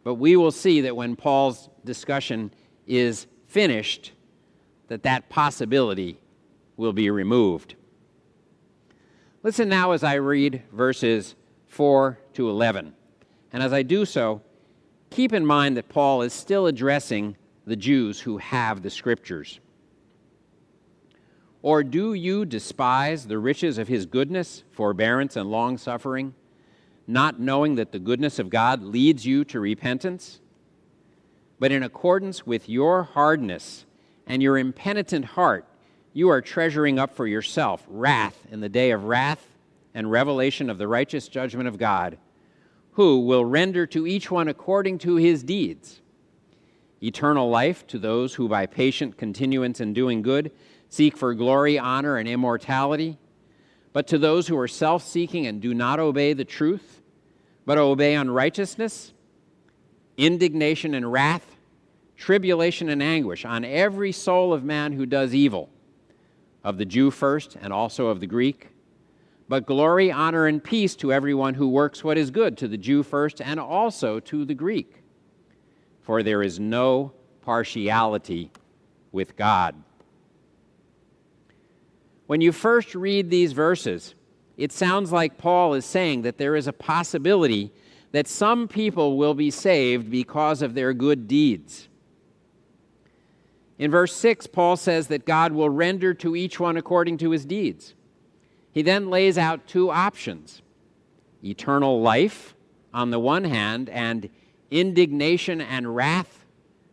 But 0.02 0.14
we 0.14 0.36
will 0.36 0.50
see 0.50 0.80
that 0.82 0.96
when 0.96 1.16
Paul's 1.16 1.68
discussion 1.84 2.52
is 2.86 3.26
finished, 3.46 4.12
that 4.88 5.02
that 5.02 5.28
possibility 5.28 6.20
will 6.76 6.92
be 6.92 7.10
removed. 7.10 7.74
Listen 9.42 9.68
now 9.68 9.92
as 9.92 10.02
I 10.02 10.14
read 10.14 10.62
verses 10.72 11.34
4 11.66 12.18
to 12.34 12.48
11. 12.48 12.94
And 13.52 13.62
as 13.62 13.72
I 13.72 13.82
do 13.82 14.04
so, 14.04 14.42
keep 15.10 15.32
in 15.32 15.44
mind 15.44 15.76
that 15.76 15.88
Paul 15.88 16.22
is 16.22 16.32
still 16.32 16.66
addressing 16.66 17.36
the 17.66 17.76
Jews 17.76 18.20
who 18.20 18.38
have 18.38 18.82
the 18.82 18.90
Scriptures? 18.90 19.60
Or 21.62 21.82
do 21.82 22.14
you 22.14 22.44
despise 22.44 23.26
the 23.26 23.38
riches 23.38 23.78
of 23.78 23.88
his 23.88 24.06
goodness, 24.06 24.64
forbearance, 24.70 25.36
and 25.36 25.50
long 25.50 25.76
suffering, 25.76 26.34
not 27.10 27.40
knowing 27.40 27.74
that 27.74 27.92
the 27.92 27.98
goodness 27.98 28.38
of 28.38 28.50
God 28.50 28.82
leads 28.82 29.26
you 29.26 29.44
to 29.46 29.60
repentance? 29.60 30.40
But 31.58 31.72
in 31.72 31.82
accordance 31.82 32.46
with 32.46 32.68
your 32.68 33.02
hardness 33.02 33.84
and 34.26 34.42
your 34.42 34.56
impenitent 34.56 35.24
heart, 35.24 35.66
you 36.12 36.28
are 36.28 36.40
treasuring 36.40 36.98
up 36.98 37.14
for 37.14 37.26
yourself 37.26 37.84
wrath 37.88 38.46
in 38.50 38.60
the 38.60 38.68
day 38.68 38.90
of 38.90 39.04
wrath 39.04 39.46
and 39.94 40.10
revelation 40.10 40.70
of 40.70 40.78
the 40.78 40.88
righteous 40.88 41.28
judgment 41.28 41.68
of 41.68 41.78
God, 41.78 42.18
who 42.92 43.20
will 43.20 43.44
render 43.44 43.86
to 43.86 44.06
each 44.06 44.30
one 44.30 44.48
according 44.48 44.98
to 44.98 45.16
his 45.16 45.42
deeds 45.42 46.00
eternal 47.02 47.48
life 47.48 47.86
to 47.86 47.98
those 47.98 48.34
who 48.34 48.48
by 48.48 48.66
patient 48.66 49.16
continuance 49.16 49.80
in 49.80 49.94
doing 49.94 50.22
good 50.22 50.50
seek 50.88 51.16
for 51.16 51.34
glory, 51.34 51.78
honor, 51.78 52.16
and 52.16 52.28
immortality. 52.28 53.16
But 53.92 54.08
to 54.08 54.18
those 54.18 54.48
who 54.48 54.58
are 54.58 54.68
self 54.68 55.04
seeking 55.04 55.46
and 55.46 55.60
do 55.60 55.72
not 55.72 56.00
obey 56.00 56.32
the 56.32 56.44
truth, 56.44 56.99
but 57.64 57.78
obey 57.78 58.14
unrighteousness, 58.14 59.12
indignation 60.16 60.94
and 60.94 61.10
wrath, 61.10 61.56
tribulation 62.16 62.88
and 62.88 63.02
anguish 63.02 63.44
on 63.44 63.64
every 63.64 64.12
soul 64.12 64.52
of 64.52 64.64
man 64.64 64.92
who 64.92 65.06
does 65.06 65.34
evil, 65.34 65.70
of 66.62 66.76
the 66.78 66.84
Jew 66.84 67.10
first 67.10 67.56
and 67.60 67.72
also 67.72 68.08
of 68.08 68.20
the 68.20 68.26
Greek. 68.26 68.68
But 69.48 69.66
glory, 69.66 70.12
honor, 70.12 70.46
and 70.46 70.62
peace 70.62 70.94
to 70.96 71.12
everyone 71.12 71.54
who 71.54 71.68
works 71.68 72.04
what 72.04 72.18
is 72.18 72.30
good, 72.30 72.56
to 72.58 72.68
the 72.68 72.76
Jew 72.76 73.02
first 73.02 73.40
and 73.40 73.58
also 73.58 74.20
to 74.20 74.44
the 74.44 74.54
Greek. 74.54 75.02
For 76.02 76.22
there 76.22 76.42
is 76.42 76.60
no 76.60 77.12
partiality 77.40 78.52
with 79.12 79.36
God. 79.36 79.74
When 82.26 82.40
you 82.40 82.52
first 82.52 82.94
read 82.94 83.28
these 83.28 83.52
verses, 83.52 84.14
it 84.60 84.72
sounds 84.72 85.10
like 85.10 85.38
Paul 85.38 85.72
is 85.72 85.86
saying 85.86 86.20
that 86.22 86.36
there 86.36 86.54
is 86.54 86.66
a 86.66 86.72
possibility 86.74 87.72
that 88.12 88.28
some 88.28 88.68
people 88.68 89.16
will 89.16 89.32
be 89.32 89.50
saved 89.50 90.10
because 90.10 90.60
of 90.60 90.74
their 90.74 90.92
good 90.92 91.26
deeds. 91.26 91.88
In 93.78 93.90
verse 93.90 94.14
6, 94.14 94.48
Paul 94.48 94.76
says 94.76 95.06
that 95.06 95.24
God 95.24 95.52
will 95.52 95.70
render 95.70 96.12
to 96.12 96.36
each 96.36 96.60
one 96.60 96.76
according 96.76 97.16
to 97.18 97.30
his 97.30 97.46
deeds. 97.46 97.94
He 98.70 98.82
then 98.82 99.08
lays 99.08 99.38
out 99.38 99.66
two 99.66 99.90
options 99.90 100.60
eternal 101.42 102.02
life 102.02 102.54
on 102.92 103.10
the 103.10 103.18
one 103.18 103.44
hand, 103.44 103.88
and 103.88 104.28
indignation 104.70 105.62
and 105.62 105.96
wrath, 105.96 106.44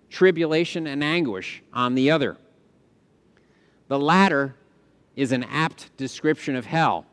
tribulation 0.09 0.87
and 0.87 1.03
anguish 1.03 1.61
on 1.73 1.95
the 1.95 2.11
other. 2.11 2.37
The 3.89 3.99
latter 3.99 4.55
is 5.17 5.33
an 5.33 5.43
apt 5.43 5.97
description 5.97 6.55
of 6.55 6.65
hell. 6.65 7.05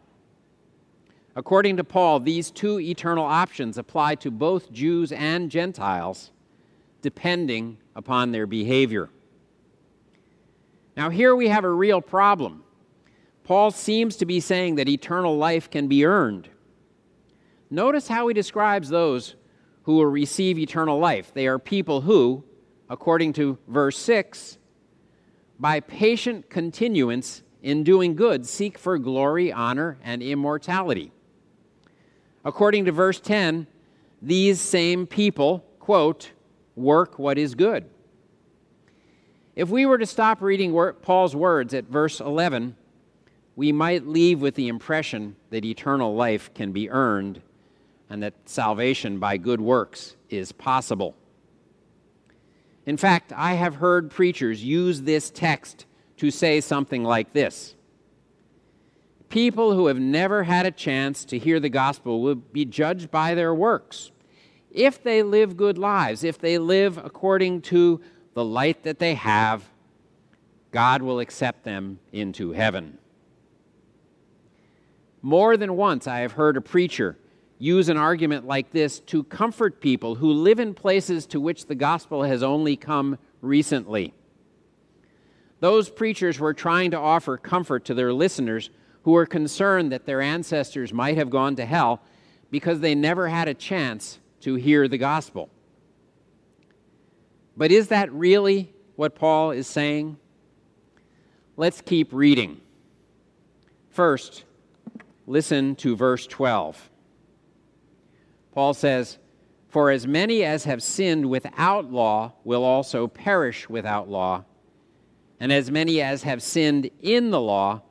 According 1.37 1.79
to 1.79 1.85
Paul, 1.85 2.20
these 2.20 2.51
two 2.51 2.79
eternal 2.79 3.25
options 3.25 3.77
apply 3.77 4.14
to 4.16 4.31
both 4.31 4.70
Jews 4.70 5.11
and 5.11 5.51
Gentiles, 5.51 6.31
depending 7.03 7.79
upon 7.97 8.31
their 8.31 8.47
behavior. 8.47 9.11
Now, 10.97 11.11
here 11.11 11.35
we 11.35 11.49
have 11.49 11.64
a 11.64 11.70
real 11.70 12.01
problem. 12.01 12.62
Paul 13.42 13.73
seems 13.73 14.16
to 14.16 14.27
be 14.27 14.38
saying 14.38 14.77
that 14.77 14.88
eternal 14.88 15.37
life 15.37 15.68
can 15.68 15.88
be 15.88 16.05
earned. 16.05 16.49
Notice 17.68 18.07
how 18.07 18.29
he 18.29 18.35
describes 18.35 18.88
those 18.88 19.35
who 19.83 19.97
will 19.97 20.07
receive 20.07 20.57
eternal 20.57 20.99
life. 20.99 21.35
They 21.35 21.49
are 21.49 21.59
people 21.59 22.03
who, 22.03 22.44
according 22.88 23.33
to 23.35 23.59
verse 23.66 23.99
6, 23.99 24.59
by 25.59 25.81
patient 25.81 26.49
continuance 26.49 27.42
in 27.62 27.83
doing 27.83 28.14
good, 28.14 28.47
seek 28.47 28.79
for 28.79 28.99
glory, 28.99 29.53
honor, 29.53 29.99
and 30.03 30.23
immortality. 30.23 31.11
According 32.44 32.85
to 32.85 32.92
verse 32.92 33.20
10, 33.20 33.66
these 34.20 34.61
same 34.61 35.07
people, 35.07 35.64
quote, 35.78 36.33
work 36.76 37.18
what 37.18 37.38
is 37.38 37.54
good. 37.54 37.85
If 39.54 39.68
we 39.68 39.87
were 39.87 39.98
to 39.98 40.07
stop 40.07 40.42
reading 40.42 40.76
Paul's 41.02 41.37
words 41.37 41.74
at 41.74 41.85
verse 41.85 42.20
11, 42.20 42.76
we 43.57 43.70
might 43.70 44.07
leave 44.07 44.40
with 44.40 44.57
the 44.57 44.68
impression 44.68 45.37
that 45.50 45.64
eternal 45.64 46.14
life 46.14 46.52
can 46.54 46.72
be 46.72 46.90
earned 46.90 47.40
and 48.11 48.22
that 48.22 48.35
salvation 48.46 49.18
by 49.18 49.37
good 49.37 49.61
works 49.61 50.16
is 50.28 50.52
possible. 50.52 51.14
In 52.87 52.96
fact, 52.96 53.33
I 53.35 53.54
have 53.54 53.76
heard 53.76 54.11
preachers 54.11 54.62
use 54.62 55.02
this 55.02 55.30
text 55.30 55.87
to 56.18 56.30
say 56.30 56.61
something 56.61 57.04
like 57.04 57.33
this 57.33 57.74
People 59.35 59.75
who 59.75 59.88
have 59.88 59.99
never 59.99 60.44
had 60.44 60.64
a 60.64 60.70
chance 60.70 61.25
to 61.25 61.40
hear 61.40 61.59
the 61.59 61.68
gospel 61.68 62.23
will 62.23 62.37
be 62.37 62.64
judged 62.64 63.11
by 63.11 63.35
their 63.35 63.53
works. 63.53 64.12
If 64.70 65.03
they 65.03 65.25
live 65.25 65.57
good 65.57 65.77
lives, 65.77 66.23
if 66.23 66.38
they 66.38 66.57
live 66.57 66.99
according 66.99 67.62
to 67.62 68.01
the 68.35 68.44
light 68.44 68.85
that 68.85 69.01
they 69.01 69.14
have, 69.14 69.68
God 70.70 71.03
will 71.03 71.18
accept 71.18 71.64
them 71.64 71.99
into 72.12 72.53
heaven. 72.53 72.97
More 75.20 75.57
than 75.57 75.75
once, 75.75 76.07
I 76.07 76.20
have 76.20 76.35
heard 76.35 76.57
a 76.57 76.61
preacher 76.61 77.18
use 77.59 77.88
an 77.88 77.97
argument 77.97 78.47
like 78.47 78.70
this 78.70 79.01
to 79.01 79.25
comfort 79.25 79.81
people 79.81 80.14
who 80.14 80.33
live 80.33 80.61
in 80.61 80.75
places 80.75 81.27
to 81.27 81.40
which 81.40 81.66
the 81.66 81.75
gospel 81.75 82.23
has 82.23 82.44
only 82.44 82.77
come 82.77 83.18
recently. 83.40 84.14
Those 85.59 85.90
preachers 85.90 86.38
were 86.38 86.55
trying 86.55 86.92
to 86.92 87.01
offer 87.01 87.37
comfort 87.37 87.85
to 87.87 87.94
their 87.94 88.12
listeners 88.12 88.70
who 89.05 89.12
were 89.12 89.27
concerned 89.27 89.93
that 89.93 90.07
their 90.07 90.21
ancestors 90.21 90.93
might 90.93 91.17
have 91.17 91.31
gone 91.31 91.57
to 91.57 91.64
hell 91.64 92.03
because 92.51 92.81
they 92.81 92.95
never 92.95 93.29
had 93.29 93.49
a 93.49 93.55
chance 93.55 94.19
to 94.40 94.55
hear 94.55 94.88
the 94.88 94.99
gospel. 94.99 95.51
But 97.57 97.71
is 97.71 97.88
that 97.88 98.12
really 98.12 98.73
what 98.97 99.14
Paul 99.14 99.53
is 99.53 99.67
saying? 99.67 100.17
Let's 101.57 101.81
keep 101.81 102.12
reading. 102.12 102.61
First, 103.90 104.45
listen 105.27 105.77
to 105.77 105.95
verse 105.95 106.27
12. 106.27 106.90
Paul 108.53 108.75
says, 108.75 109.19
For 109.69 109.90
as 109.90 110.07
many 110.07 110.45
as 110.45 110.64
have 110.64 110.83
sinned 110.83 111.29
without 111.29 111.93
law 111.93 112.33
will 112.43 112.64
also 112.64 113.07
perish 113.07 113.69
without 113.69 114.09
law 114.09 114.45
and 115.40 115.53
as 115.53 115.71
many 115.71 116.01
as 116.01 116.23
have 116.23 116.43
sinned 116.43 116.90
in 117.03 117.31
the 117.31 117.40
law 117.40 117.83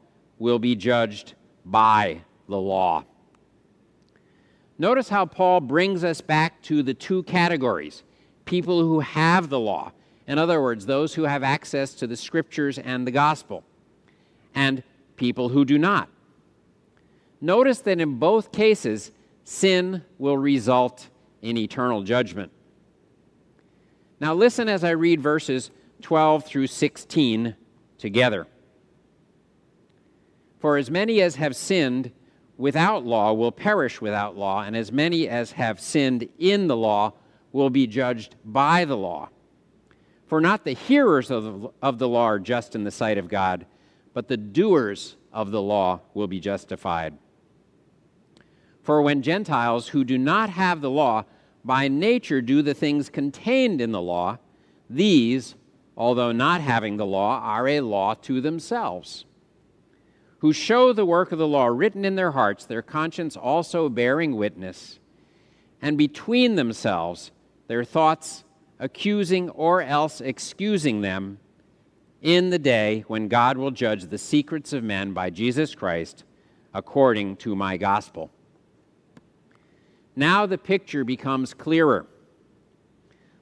will 0.43 0.59
be 0.59 0.75
judged 0.75 1.35
by 1.63 2.19
the 2.49 2.59
law. 2.59 3.05
Notice 4.77 5.07
how 5.07 5.25
Paul 5.25 5.61
brings 5.61 6.03
us 6.03 6.19
back 6.19 6.61
to 6.63 6.83
the 6.83 6.93
two 6.93 7.23
categories 7.23 8.03
people 8.43 8.81
who 8.81 8.99
have 8.99 9.47
the 9.47 9.59
law, 9.59 9.93
in 10.27 10.37
other 10.37 10.61
words, 10.61 10.85
those 10.85 11.13
who 11.13 11.23
have 11.23 11.43
access 11.43 11.93
to 11.93 12.07
the 12.07 12.17
scriptures 12.17 12.77
and 12.77 13.07
the 13.07 13.11
gospel, 13.11 13.63
and 14.53 14.83
people 15.15 15.47
who 15.47 15.63
do 15.63 15.77
not. 15.77 16.09
Notice 17.39 17.79
that 17.79 18.01
in 18.01 18.19
both 18.19 18.51
cases, 18.51 19.11
sin 19.45 20.03
will 20.17 20.37
result 20.37 21.07
in 21.41 21.55
eternal 21.55 22.03
judgment. 22.03 22.51
Now, 24.19 24.33
listen 24.33 24.67
as 24.67 24.83
I 24.83 24.89
read 24.89 25.21
verses 25.21 25.71
12 26.01 26.45
through 26.45 26.67
16 26.67 27.55
together. 27.97 28.45
For 30.63 30.77
as 30.77 30.89
many 30.89 31.19
as 31.19 31.35
have 31.35 31.57
sinned 31.57 32.13
without 32.57 33.05
law 33.05 33.33
will 33.33 33.51
perish 33.51 33.99
without 33.99 34.37
law, 34.37 34.63
and 34.63 34.77
as 34.77 34.93
many 34.93 35.27
as 35.27 35.51
have 35.51 35.77
sinned 35.77 36.29
in 36.39 36.67
the 36.67 36.77
law 36.77 37.15
will 37.51 37.69
be 37.69 37.85
judged 37.85 38.37
by 38.45 38.85
the 38.85 38.95
law. 38.95 39.27
For 40.25 40.39
not 40.39 40.63
the 40.63 40.71
hearers 40.71 41.29
of 41.29 41.43
the, 41.43 41.69
of 41.81 41.99
the 41.99 42.07
law 42.07 42.23
are 42.23 42.39
just 42.39 42.75
in 42.75 42.85
the 42.85 42.91
sight 42.91 43.17
of 43.17 43.27
God, 43.27 43.65
but 44.13 44.29
the 44.29 44.37
doers 44.37 45.17
of 45.33 45.51
the 45.51 45.61
law 45.61 45.99
will 46.13 46.27
be 46.27 46.39
justified. 46.39 47.17
For 48.83 49.01
when 49.01 49.21
Gentiles 49.21 49.89
who 49.89 50.05
do 50.05 50.17
not 50.17 50.49
have 50.49 50.79
the 50.79 50.89
law 50.89 51.25
by 51.65 51.89
nature 51.89 52.41
do 52.41 52.61
the 52.61 52.73
things 52.73 53.09
contained 53.09 53.81
in 53.81 53.91
the 53.91 54.01
law, 54.01 54.37
these 54.89 55.55
although 55.97 56.31
not 56.31 56.61
having 56.61 56.95
the 56.95 57.05
law, 57.05 57.41
are 57.41 57.67
a 57.67 57.81
law 57.81 58.13
to 58.13 58.39
themselves, 58.39 59.25
who 60.43 60.51
show 60.51 60.91
the 60.91 61.05
work 61.05 61.31
of 61.31 61.39
the 61.39 61.47
law 61.47 61.67
written 61.67 62.03
in 62.03 62.17
their 62.17 62.31
hearts, 62.31 62.65
their 62.65 62.81
conscience 62.81 63.37
also 63.37 63.87
bearing 63.87 64.35
witness, 64.35 64.99
and 65.81 65.97
between 65.97 66.55
themselves 66.55 67.31
their 67.67 67.85
thoughts 67.85 68.43
accusing 68.77 69.49
or 69.51 69.81
else 69.81 70.19
excusing 70.19 70.99
them 70.99 71.39
in 72.21 72.49
the 72.49 72.59
day 72.59 73.05
when 73.07 73.29
God 73.29 73.57
will 73.57 73.71
judge 73.71 74.03
the 74.03 74.17
secrets 74.17 74.73
of 74.73 74.83
men 74.83 75.13
by 75.13 75.29
Jesus 75.29 75.73
Christ 75.73 76.25
according 76.73 77.37
to 77.37 77.55
my 77.55 77.77
gospel. 77.77 78.29
Now 80.13 80.45
the 80.45 80.57
picture 80.57 81.05
becomes 81.05 81.53
clearer. 81.53 82.05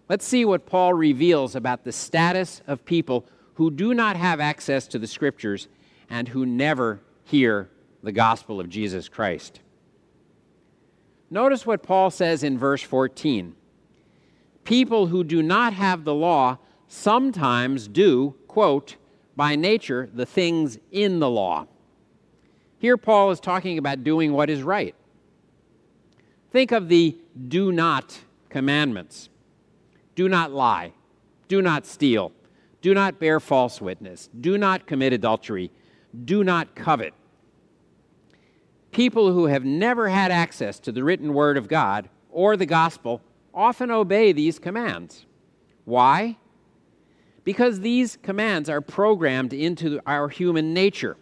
Let's 0.08 0.26
see 0.26 0.46
what 0.46 0.68
Paul 0.68 0.94
reveals 0.94 1.56
about 1.56 1.84
the 1.84 1.92
status 1.92 2.62
of 2.68 2.86
people 2.86 3.26
who 3.56 3.72
do 3.72 3.96
not 3.96 4.18
have 4.18 4.40
access 4.40 4.86
to 4.90 5.00
the 5.00 5.08
scriptures 5.08 5.68
and 6.12 6.28
who 6.28 6.46
never 6.46 7.02
hear 7.24 7.72
the 8.04 8.12
gospel 8.12 8.60
of 8.60 8.70
Jesus 8.70 9.10
Christ. 9.10 9.62
Notice 11.32 11.66
what 11.66 11.82
Paul 11.82 12.12
says 12.12 12.44
in 12.44 12.60
verse 12.60 12.84
14. 12.84 13.56
People 14.64 15.08
who 15.08 15.24
do 15.24 15.42
not 15.42 15.74
have 15.74 16.04
the 16.04 16.14
law 16.14 16.60
sometimes 16.88 17.88
do, 17.88 18.36
quote, 18.48 18.98
by 19.36 19.56
nature, 19.56 20.08
the 20.14 20.28
things 20.28 20.78
in 20.92 21.20
the 21.20 21.30
law. 21.30 21.66
Here, 22.78 22.98
Paul 22.98 23.32
is 23.32 23.40
talking 23.40 23.80
about 23.80 24.04
doing 24.04 24.34
what 24.34 24.52
is 24.52 24.62
right. 24.62 24.94
Think 26.52 26.72
of 26.72 26.90
the 26.90 27.18
do 27.48 27.72
not 27.72 28.20
commandments 28.50 29.30
do 30.16 30.28
not 30.30 30.52
lie, 30.52 30.94
do 31.48 31.62
not 31.62 31.86
steal, 31.86 32.32
do 32.82 32.94
not 32.94 33.20
bear 33.20 33.40
false 33.40 33.82
witness, 33.82 34.30
do 34.40 34.58
not 34.58 34.86
commit 34.86 35.14
adultery, 35.14 35.72
do 36.26 36.44
not 36.44 36.76
covet. 36.76 37.14
People 38.92 39.32
who 39.32 39.46
have 39.46 39.64
never 39.64 40.10
had 40.10 40.32
access 40.32 40.80
to 40.82 40.92
the 40.92 41.04
written 41.04 41.34
word 41.34 41.58
of 41.58 41.68
God 41.68 42.10
or 42.30 42.58
the 42.58 42.66
gospel 42.66 43.22
often 43.54 43.92
obey 43.92 44.32
these 44.32 44.60
commands. 44.60 45.26
Why? 45.86 46.38
Because 47.44 47.80
these 47.80 48.18
commands 48.22 48.70
are 48.70 48.82
programmed 48.82 49.54
into 49.54 50.00
our 50.06 50.30
human 50.30 50.74
nature. 50.74 51.18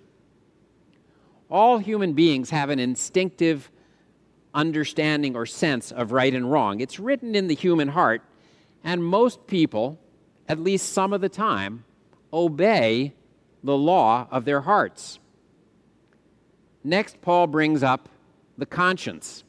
All 1.50 1.78
human 1.78 2.14
beings 2.14 2.50
have 2.50 2.70
an 2.70 2.80
instinctive 2.80 3.72
understanding 4.54 5.36
or 5.36 5.46
sense 5.46 5.92
of 5.92 6.12
right 6.12 6.34
and 6.34 6.52
wrong. 6.52 6.82
It's 6.82 7.00
written 7.00 7.36
in 7.36 7.48
the 7.48 7.56
human 7.56 7.90
heart, 7.90 8.22
and 8.84 9.04
most 9.04 9.48
people, 9.48 10.00
at 10.48 10.60
least 10.60 10.94
some 10.94 11.14
of 11.14 11.22
the 11.22 11.30
time, 11.30 11.86
obey 12.34 13.14
the 13.64 13.78
law 13.78 14.28
of 14.32 14.46
their 14.46 14.62
hearts. 14.62 15.20
Next, 16.84 17.22
Paul 17.22 17.48
brings 17.48 17.84
up 17.84 18.10
the 18.58 18.66
conscience. 18.66 19.44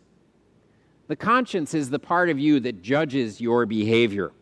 The 1.08 1.16
conscience 1.16 1.74
is 1.74 1.90
the 1.90 1.98
part 1.98 2.28
of 2.28 2.38
you 2.38 2.60
that 2.60 2.82
judges 2.82 3.40
your 3.40 3.66
behavior. 3.66 4.32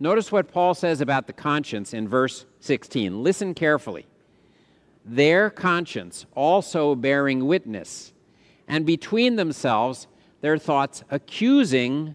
Notice 0.00 0.30
what 0.30 0.48
Paul 0.52 0.74
says 0.74 1.00
about 1.00 1.26
the 1.26 1.32
conscience 1.32 1.92
in 1.92 2.06
verse 2.06 2.46
16. 2.60 3.22
Listen 3.22 3.54
carefully. 3.54 4.06
Their 5.04 5.50
conscience 5.50 6.26
also 6.34 6.94
bearing 6.94 7.46
witness, 7.46 8.12
and 8.68 8.84
between 8.84 9.36
themselves 9.36 10.06
their 10.40 10.58
thoughts 10.58 11.02
accusing 11.10 12.14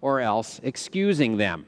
or 0.00 0.20
else 0.20 0.60
excusing 0.62 1.36
them. 1.36 1.66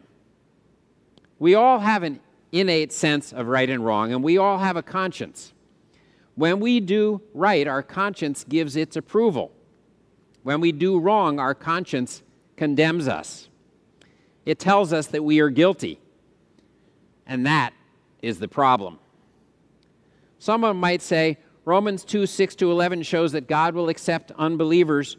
We 1.39 1.55
all 1.55 1.81
have 1.81 2.03
an 2.03 2.21
innate 2.53 2.93
sense 2.93 3.33
of 3.33 3.49
right 3.49 3.69
and 3.69 3.85
wrong, 3.85 4.13
and 4.13 4.23
we 4.23 4.39
all 4.39 4.59
have 4.59 4.77
a 4.77 4.83
conscience. 4.83 5.53
When 6.35 6.61
we 6.61 6.81
do 6.81 7.23
right, 7.35 7.67
our 7.67 7.83
conscience 7.83 8.45
gives 8.45 8.77
its 8.77 8.97
approval. 8.97 9.53
When 10.43 10.61
we 10.61 10.73
do 10.73 10.99
wrong, 10.99 11.39
our 11.39 11.55
conscience 11.55 12.23
condemns 12.57 13.09
us. 13.09 13.49
It 14.45 14.59
tells 14.59 14.93
us 14.93 15.07
that 15.09 15.23
we 15.23 15.41
are 15.41 15.51
guilty. 15.51 15.99
And 17.27 17.47
that 17.47 17.73
is 18.21 18.39
the 18.39 18.49
problem. 18.49 18.99
Someone 20.39 20.77
might 20.77 21.03
say 21.03 21.39
Romans 21.65 22.05
2 22.05 22.27
6 22.27 22.57
to 22.57 22.71
11 22.71 23.03
shows 23.03 23.33
that 23.33 23.47
God 23.47 23.75
will 23.75 23.89
accept 23.89 24.33
unbelievers 24.33 25.17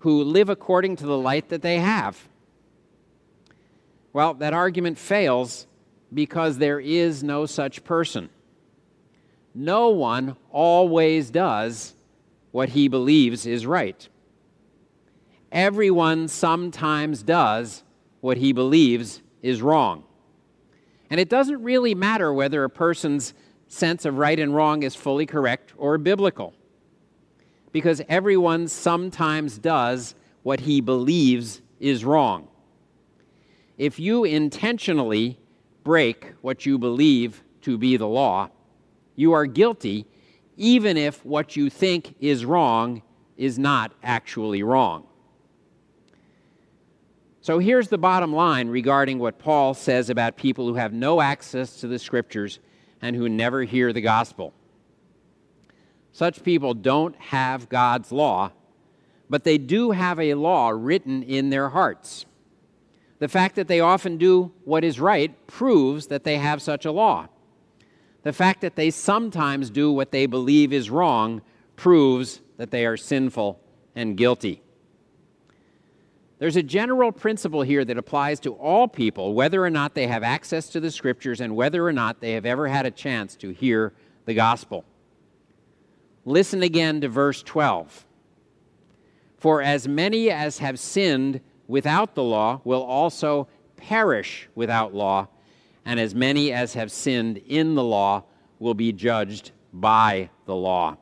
who 0.00 0.24
live 0.24 0.48
according 0.48 0.96
to 0.96 1.06
the 1.06 1.16
light 1.16 1.48
that 1.50 1.62
they 1.62 1.78
have. 1.78 2.28
Well, 4.12 4.34
that 4.34 4.52
argument 4.52 4.98
fails 4.98 5.66
because 6.14 6.58
there 6.58 6.80
is 6.80 7.22
no 7.22 7.44
such 7.44 7.84
person. 7.84 8.30
No 9.54 9.90
one 9.90 10.36
always 10.50 11.30
does 11.30 11.94
what 12.52 12.70
he 12.70 12.88
believes 12.88 13.46
is 13.46 13.66
right. 13.66 14.08
Everyone 15.52 16.28
sometimes 16.28 17.22
does 17.22 17.82
what 18.20 18.36
he 18.36 18.52
believes 18.52 19.20
is 19.42 19.60
wrong. 19.60 20.04
And 21.10 21.20
it 21.20 21.28
doesn't 21.28 21.62
really 21.62 21.94
matter 21.94 22.32
whether 22.32 22.64
a 22.64 22.70
person's 22.70 23.34
sense 23.68 24.04
of 24.04 24.18
right 24.18 24.38
and 24.38 24.54
wrong 24.54 24.82
is 24.82 24.94
fully 24.94 25.26
correct 25.26 25.72
or 25.76 25.98
biblical, 25.98 26.54
because 27.72 28.00
everyone 28.08 28.68
sometimes 28.68 29.58
does 29.58 30.14
what 30.42 30.60
he 30.60 30.80
believes 30.80 31.60
is 31.80 32.04
wrong. 32.04 32.48
If 33.78 33.98
you 33.98 34.24
intentionally 34.24 35.38
break 35.84 36.32
what 36.40 36.66
you 36.66 36.78
believe 36.78 37.42
to 37.62 37.78
be 37.78 37.96
the 37.96 38.08
law, 38.08 38.50
you 39.14 39.32
are 39.32 39.46
guilty 39.46 40.06
even 40.56 40.96
if 40.96 41.24
what 41.24 41.56
you 41.56 41.68
think 41.68 42.14
is 42.20 42.44
wrong 42.44 43.02
is 43.36 43.58
not 43.58 43.92
actually 44.02 44.62
wrong. 44.62 45.06
So 47.40 47.58
here's 47.58 47.88
the 47.88 47.98
bottom 47.98 48.32
line 48.32 48.68
regarding 48.68 49.18
what 49.18 49.38
Paul 49.38 49.74
says 49.74 50.08
about 50.08 50.36
people 50.36 50.66
who 50.66 50.74
have 50.74 50.92
no 50.92 51.20
access 51.20 51.80
to 51.80 51.88
the 51.88 51.98
scriptures 51.98 52.58
and 53.02 53.14
who 53.14 53.28
never 53.28 53.64
hear 53.64 53.92
the 53.92 54.00
gospel. 54.00 54.54
Such 56.12 56.42
people 56.42 56.72
don't 56.74 57.16
have 57.16 57.68
God's 57.68 58.12
law, 58.12 58.52
but 59.28 59.44
they 59.44 59.58
do 59.58 59.90
have 59.90 60.18
a 60.20 60.34
law 60.34 60.70
written 60.70 61.22
in 61.22 61.50
their 61.50 61.70
hearts. 61.70 62.24
The 63.18 63.28
fact 63.28 63.56
that 63.56 63.68
they 63.68 63.80
often 63.80 64.18
do 64.18 64.52
what 64.64 64.84
is 64.84 65.00
right 65.00 65.34
proves 65.46 66.08
that 66.08 66.24
they 66.24 66.38
have 66.38 66.60
such 66.60 66.84
a 66.84 66.92
law. 66.92 67.28
The 68.22 68.32
fact 68.32 68.60
that 68.62 68.76
they 68.76 68.90
sometimes 68.90 69.70
do 69.70 69.92
what 69.92 70.10
they 70.10 70.26
believe 70.26 70.72
is 70.72 70.90
wrong 70.90 71.42
proves 71.76 72.40
that 72.56 72.70
they 72.70 72.86
are 72.86 72.96
sinful 72.96 73.60
and 73.94 74.16
guilty. 74.16 74.62
There's 76.38 76.56
a 76.56 76.62
general 76.62 77.12
principle 77.12 77.62
here 77.62 77.84
that 77.84 77.96
applies 77.96 78.40
to 78.40 78.54
all 78.54 78.88
people, 78.88 79.34
whether 79.34 79.64
or 79.64 79.70
not 79.70 79.94
they 79.94 80.06
have 80.08 80.22
access 80.22 80.68
to 80.70 80.80
the 80.80 80.90
scriptures 80.90 81.40
and 81.40 81.54
whether 81.54 81.86
or 81.86 81.92
not 81.92 82.20
they 82.20 82.32
have 82.32 82.44
ever 82.44 82.66
had 82.68 82.86
a 82.86 82.90
chance 82.90 83.36
to 83.36 83.50
hear 83.50 83.92
the 84.24 84.34
gospel. 84.34 84.84
Listen 86.24 86.62
again 86.62 87.00
to 87.02 87.08
verse 87.08 87.42
12. 87.42 88.04
For 89.36 89.62
as 89.62 89.86
many 89.86 90.30
as 90.30 90.58
have 90.58 90.78
sinned 90.78 91.40
without 91.66 92.14
the 92.14 92.22
law 92.22 92.60
will 92.64 92.82
also 92.82 93.48
perish 93.76 94.48
without 94.54 94.94
law, 94.94 95.28
and 95.84 96.00
as 96.00 96.14
many 96.14 96.52
as 96.52 96.74
have 96.74 96.90
sinned 96.90 97.38
in 97.38 97.74
the 97.74 97.84
law 97.84 98.24
will 98.58 98.74
be 98.74 98.92
judged 98.92 99.50
by 99.72 100.30
the 100.46 100.54
law. 100.54 100.96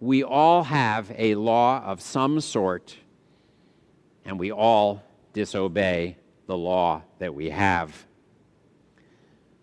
We 0.00 0.22
all 0.22 0.64
have 0.64 1.12
a 1.16 1.34
law 1.34 1.82
of 1.84 2.00
some 2.00 2.40
sort, 2.40 2.96
and 4.24 4.38
we 4.38 4.52
all 4.52 5.02
disobey 5.32 6.16
the 6.46 6.56
law 6.56 7.02
that 7.18 7.34
we 7.34 7.50
have. 7.50 8.06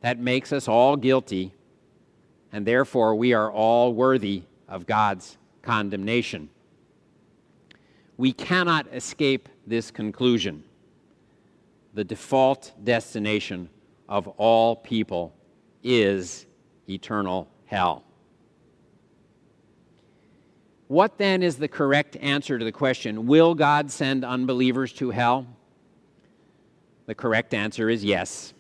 That 0.02 0.20
makes 0.20 0.54
us 0.54 0.68
all 0.68 0.98
guilty, 0.98 1.54
and 2.52 2.66
therefore 2.66 3.16
we 3.16 3.34
are 3.34 3.52
all 3.52 3.94
worthy 3.94 4.44
of 4.68 4.86
God's 4.86 5.38
condemnation. 5.62 6.50
We 8.18 8.32
cannot 8.32 8.88
escape 8.94 9.50
this 9.68 9.92
conclusion 9.92 10.64
the 11.94 12.04
default 12.04 12.74
destination 12.84 13.70
of 14.10 14.28
all 14.28 14.76
people 14.76 15.34
is 15.82 16.46
eternal 16.90 17.48
hell. 17.66 18.04
What 20.88 21.18
then 21.18 21.42
is 21.42 21.56
the 21.56 21.68
correct 21.68 22.16
answer 22.18 22.60
to 22.60 22.66
the 22.66 22.72
question 22.72 23.26
Will 23.26 23.56
God 23.56 23.90
send 23.90 24.24
unbelievers 24.24 24.94
to 24.94 25.10
hell? 25.10 25.48
The 27.08 27.16
correct 27.16 27.54
answer 27.54 27.90
is 27.90 28.04
yes. 28.04 28.54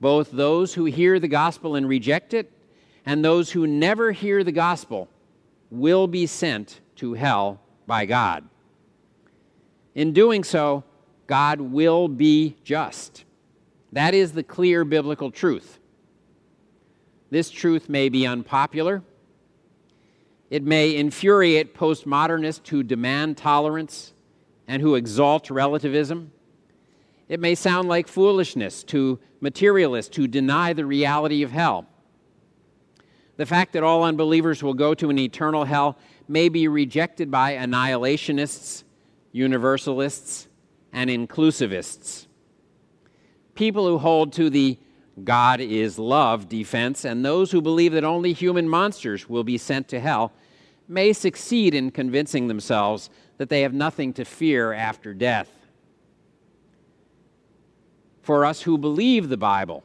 Both 0.00 0.30
those 0.30 0.74
who 0.74 0.84
hear 0.86 1.18
the 1.18 1.28
gospel 1.28 1.74
and 1.74 1.88
reject 1.88 2.34
it, 2.34 2.50
and 3.04 3.24
those 3.24 3.50
who 3.50 3.66
never 3.66 4.12
hear 4.12 4.44
the 4.44 4.52
gospel, 4.52 5.08
will 5.70 6.06
be 6.06 6.26
sent 6.26 6.80
to 6.96 7.14
hell 7.14 7.61
by 7.86 8.06
God. 8.06 8.48
In 9.94 10.12
doing 10.12 10.44
so, 10.44 10.84
God 11.26 11.60
will 11.60 12.08
be 12.08 12.56
just. 12.64 13.24
That 13.92 14.14
is 14.14 14.32
the 14.32 14.42
clear 14.42 14.84
biblical 14.84 15.30
truth. 15.30 15.78
This 17.30 17.50
truth 17.50 17.88
may 17.88 18.08
be 18.08 18.26
unpopular. 18.26 19.02
It 20.50 20.62
may 20.62 20.94
infuriate 20.94 21.74
postmodernists 21.74 22.68
who 22.68 22.82
demand 22.82 23.38
tolerance 23.38 24.12
and 24.68 24.82
who 24.82 24.94
exalt 24.94 25.50
relativism. 25.50 26.32
It 27.28 27.40
may 27.40 27.54
sound 27.54 27.88
like 27.88 28.08
foolishness 28.08 28.84
to 28.84 29.18
materialists 29.40 30.14
who 30.16 30.26
deny 30.26 30.74
the 30.74 30.84
reality 30.84 31.42
of 31.42 31.50
hell. 31.50 31.86
The 33.38 33.46
fact 33.46 33.72
that 33.72 33.82
all 33.82 34.04
unbelievers 34.04 34.62
will 34.62 34.74
go 34.74 34.92
to 34.94 35.08
an 35.08 35.18
eternal 35.18 35.64
hell 35.64 35.96
may 36.32 36.48
be 36.48 36.66
rejected 36.66 37.30
by 37.30 37.52
annihilationists, 37.52 38.84
universalists, 39.32 40.48
and 40.90 41.10
inclusivists. 41.10 42.26
People 43.54 43.86
who 43.86 43.98
hold 43.98 44.32
to 44.32 44.48
the 44.48 44.78
God 45.22 45.60
is 45.60 45.98
love 45.98 46.48
defense 46.48 47.04
and 47.04 47.22
those 47.22 47.50
who 47.50 47.60
believe 47.60 47.92
that 47.92 48.02
only 48.02 48.32
human 48.32 48.66
monsters 48.66 49.28
will 49.28 49.44
be 49.44 49.58
sent 49.58 49.88
to 49.88 50.00
hell 50.00 50.32
may 50.88 51.12
succeed 51.12 51.74
in 51.74 51.90
convincing 51.90 52.48
themselves 52.48 53.10
that 53.36 53.50
they 53.50 53.60
have 53.60 53.74
nothing 53.74 54.14
to 54.14 54.24
fear 54.24 54.72
after 54.72 55.12
death. 55.12 55.50
For 58.22 58.46
us 58.46 58.62
who 58.62 58.78
believe 58.78 59.28
the 59.28 59.36
Bible, 59.36 59.84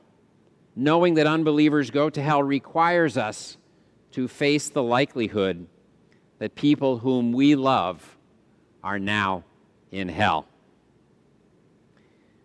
knowing 0.77 1.15
that 1.15 1.27
unbelievers 1.27 1.91
go 1.91 2.09
to 2.09 2.21
hell 2.21 2.41
requires 2.41 3.17
us 3.17 3.57
to 4.11 4.29
face 4.29 4.69
the 4.69 4.83
likelihood 4.83 5.67
that 6.39 6.55
people 6.55 6.99
whom 6.99 7.31
we 7.31 7.55
love 7.55 8.17
are 8.83 8.99
now 8.99 9.43
in 9.91 10.09
hell. 10.09 10.47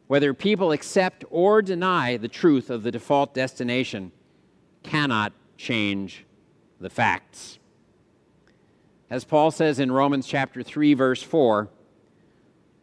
Whether 0.07 0.35
people 0.35 0.73
accept 0.73 1.25
or 1.31 1.63
deny 1.63 2.17
the 2.17 2.29
truth 2.29 2.71
of 2.71 2.83
the 2.83 2.91
default 2.91 3.35
destination 3.35 4.13
cannot 4.83 5.33
change 5.57 6.27
the 6.81 6.91
facts. 6.91 7.59
As 9.09 9.25
Paul 9.25 9.51
says 9.51 9.79
in 9.79 9.93
Romans 9.93 10.27
chapter 10.27 10.63
3 10.63 10.95
verse 10.95 11.23
4, 11.23 11.69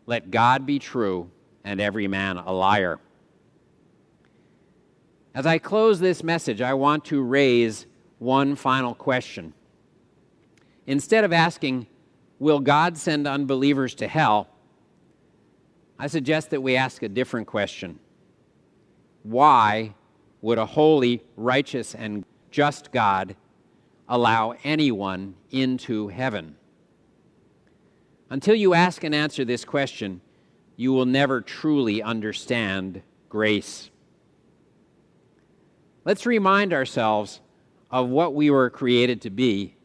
let 0.05 0.31
God 0.31 0.65
be 0.65 0.79
true 0.79 1.29
and 1.63 1.79
every 1.79 2.07
man 2.07 2.37
a 2.37 2.51
liar. 2.51 2.99
As 5.35 5.45
I 5.45 5.59
close 5.59 5.99
this 5.99 6.23
message, 6.23 6.61
I 6.61 6.73
want 6.73 7.05
to 7.05 7.21
raise 7.21 7.85
one 8.17 8.55
final 8.55 8.95
question. 8.95 9.53
Instead 10.89 11.23
of 11.23 11.31
asking, 11.31 11.85
Will 12.39 12.59
God 12.59 12.97
send 12.97 13.27
unbelievers 13.27 13.93
to 13.95 14.07
hell? 14.07 14.47
I 15.99 16.07
suggest 16.07 16.49
that 16.49 16.63
we 16.63 16.75
ask 16.75 17.03
a 17.03 17.09
different 17.09 17.45
question. 17.45 17.99
Why 19.21 19.93
would 20.41 20.57
a 20.57 20.65
holy, 20.65 21.21
righteous, 21.35 21.93
and 21.93 22.25
just 22.49 22.91
God 22.91 23.35
allow 24.07 24.55
anyone 24.63 25.35
into 25.51 26.07
heaven? 26.07 26.55
Until 28.31 28.55
you 28.55 28.73
ask 28.73 29.03
and 29.03 29.13
answer 29.13 29.45
this 29.45 29.63
question, 29.63 30.21
you 30.75 30.91
will 30.91 31.05
never 31.05 31.39
truly 31.39 32.01
understand 32.01 33.03
grace. 33.27 33.91
Let's 36.03 36.25
remind 36.25 36.73
ourselves 36.73 37.41
of 37.91 38.09
what 38.09 38.33
we 38.33 38.49
were 38.49 38.71
created 38.71 39.21
to 39.21 39.29
be 39.29 39.75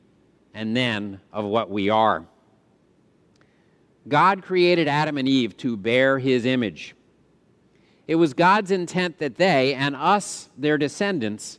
and 0.54 0.76
then 0.76 1.20
of 1.32 1.44
what 1.44 1.68
we 1.68 1.90
are. 1.90 2.24
God 4.06 4.42
created 4.42 4.86
Adam 4.86 5.18
and 5.18 5.28
Eve 5.28 5.56
to 5.58 5.76
bear 5.76 6.18
his 6.18 6.44
image. 6.44 6.94
It 8.06 8.16
was 8.16 8.34
God's 8.34 8.70
intent 8.70 9.18
that 9.18 9.36
they 9.36 9.74
and 9.74 9.96
us, 9.96 10.50
their 10.56 10.78
descendants, 10.78 11.58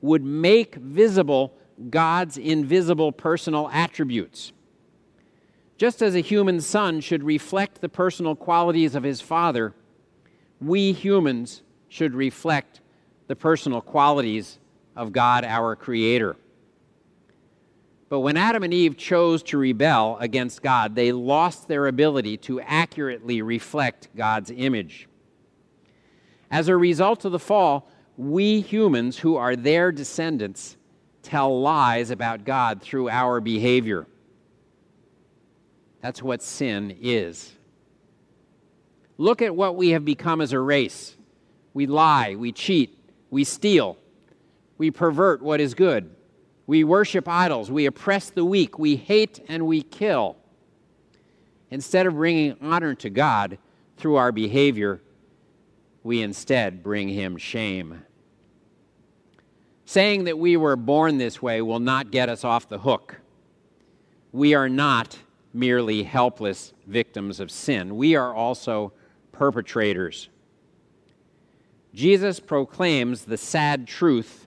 would 0.00 0.24
make 0.24 0.74
visible 0.74 1.54
God's 1.90 2.36
invisible 2.36 3.12
personal 3.12 3.70
attributes. 3.72 4.52
Just 5.76 6.02
as 6.02 6.14
a 6.14 6.20
human 6.20 6.60
son 6.60 7.00
should 7.00 7.22
reflect 7.22 7.80
the 7.80 7.88
personal 7.88 8.36
qualities 8.36 8.94
of 8.94 9.02
his 9.02 9.20
father, 9.20 9.74
we 10.60 10.92
humans 10.92 11.62
should 11.88 12.14
reflect 12.14 12.80
the 13.26 13.36
personal 13.36 13.80
qualities 13.80 14.58
of 14.96 15.12
God, 15.12 15.44
our 15.44 15.74
Creator. 15.74 16.36
But 18.14 18.20
when 18.20 18.36
Adam 18.36 18.62
and 18.62 18.72
Eve 18.72 18.96
chose 18.96 19.42
to 19.42 19.58
rebel 19.58 20.16
against 20.20 20.62
God, 20.62 20.94
they 20.94 21.10
lost 21.10 21.66
their 21.66 21.88
ability 21.88 22.36
to 22.36 22.60
accurately 22.60 23.42
reflect 23.42 24.08
God's 24.14 24.52
image. 24.54 25.08
As 26.48 26.68
a 26.68 26.76
result 26.76 27.24
of 27.24 27.32
the 27.32 27.40
fall, 27.40 27.90
we 28.16 28.60
humans, 28.60 29.18
who 29.18 29.34
are 29.34 29.56
their 29.56 29.90
descendants, 29.90 30.76
tell 31.24 31.60
lies 31.60 32.12
about 32.12 32.44
God 32.44 32.80
through 32.80 33.08
our 33.08 33.40
behavior. 33.40 34.06
That's 36.00 36.22
what 36.22 36.40
sin 36.40 36.96
is. 37.02 37.52
Look 39.18 39.42
at 39.42 39.56
what 39.56 39.74
we 39.74 39.88
have 39.88 40.04
become 40.04 40.40
as 40.40 40.52
a 40.52 40.60
race. 40.60 41.16
We 41.72 41.86
lie, 41.86 42.36
we 42.36 42.52
cheat, 42.52 42.96
we 43.30 43.42
steal, 43.42 43.98
we 44.78 44.92
pervert 44.92 45.42
what 45.42 45.60
is 45.60 45.74
good. 45.74 46.14
We 46.66 46.84
worship 46.84 47.28
idols. 47.28 47.70
We 47.70 47.86
oppress 47.86 48.30
the 48.30 48.44
weak. 48.44 48.78
We 48.78 48.96
hate 48.96 49.44
and 49.48 49.66
we 49.66 49.82
kill. 49.82 50.36
Instead 51.70 52.06
of 52.06 52.14
bringing 52.14 52.56
honor 52.60 52.94
to 52.94 53.10
God 53.10 53.58
through 53.96 54.16
our 54.16 54.32
behavior, 54.32 55.00
we 56.02 56.22
instead 56.22 56.82
bring 56.82 57.08
him 57.08 57.36
shame. 57.36 58.02
Saying 59.84 60.24
that 60.24 60.38
we 60.38 60.56
were 60.56 60.76
born 60.76 61.18
this 61.18 61.42
way 61.42 61.60
will 61.62 61.80
not 61.80 62.10
get 62.10 62.28
us 62.28 62.44
off 62.44 62.68
the 62.68 62.78
hook. 62.78 63.20
We 64.32 64.54
are 64.54 64.68
not 64.68 65.18
merely 65.52 66.02
helpless 66.02 66.72
victims 66.86 67.40
of 67.40 67.50
sin, 67.50 67.96
we 67.96 68.16
are 68.16 68.34
also 68.34 68.92
perpetrators. 69.32 70.28
Jesus 71.94 72.40
proclaims 72.40 73.24
the 73.24 73.36
sad 73.36 73.86
truth 73.86 74.43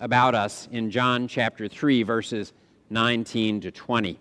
about 0.00 0.34
us 0.34 0.68
in 0.70 0.90
John 0.90 1.28
chapter 1.28 1.68
3, 1.68 2.02
verses 2.02 2.52
19 2.90 3.62
to 3.62 3.70
20. 3.70 4.18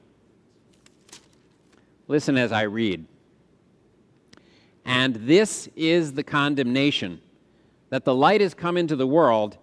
Listen 2.08 2.38
as 2.38 2.52
I 2.52 2.64
read. 2.64 3.06
And 4.86 5.16
this 5.16 5.68
is 5.76 6.14
the 6.14 6.24
condemnation 6.24 7.22
that 7.90 8.06
the 8.06 8.16
light 8.16 8.42
has 8.42 8.54
come 8.54 8.78
into 8.78 8.96
the 8.96 9.08
world, 9.08 9.58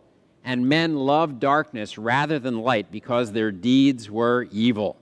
and 0.45 0.69
men 0.69 0.97
love 0.97 1.41
darkness 1.41 1.99
rather 1.99 2.39
than 2.39 2.61
light 2.61 2.91
because 2.91 3.33
their 3.33 3.51
deeds 3.51 4.11
were 4.11 4.47
evil. 4.53 4.97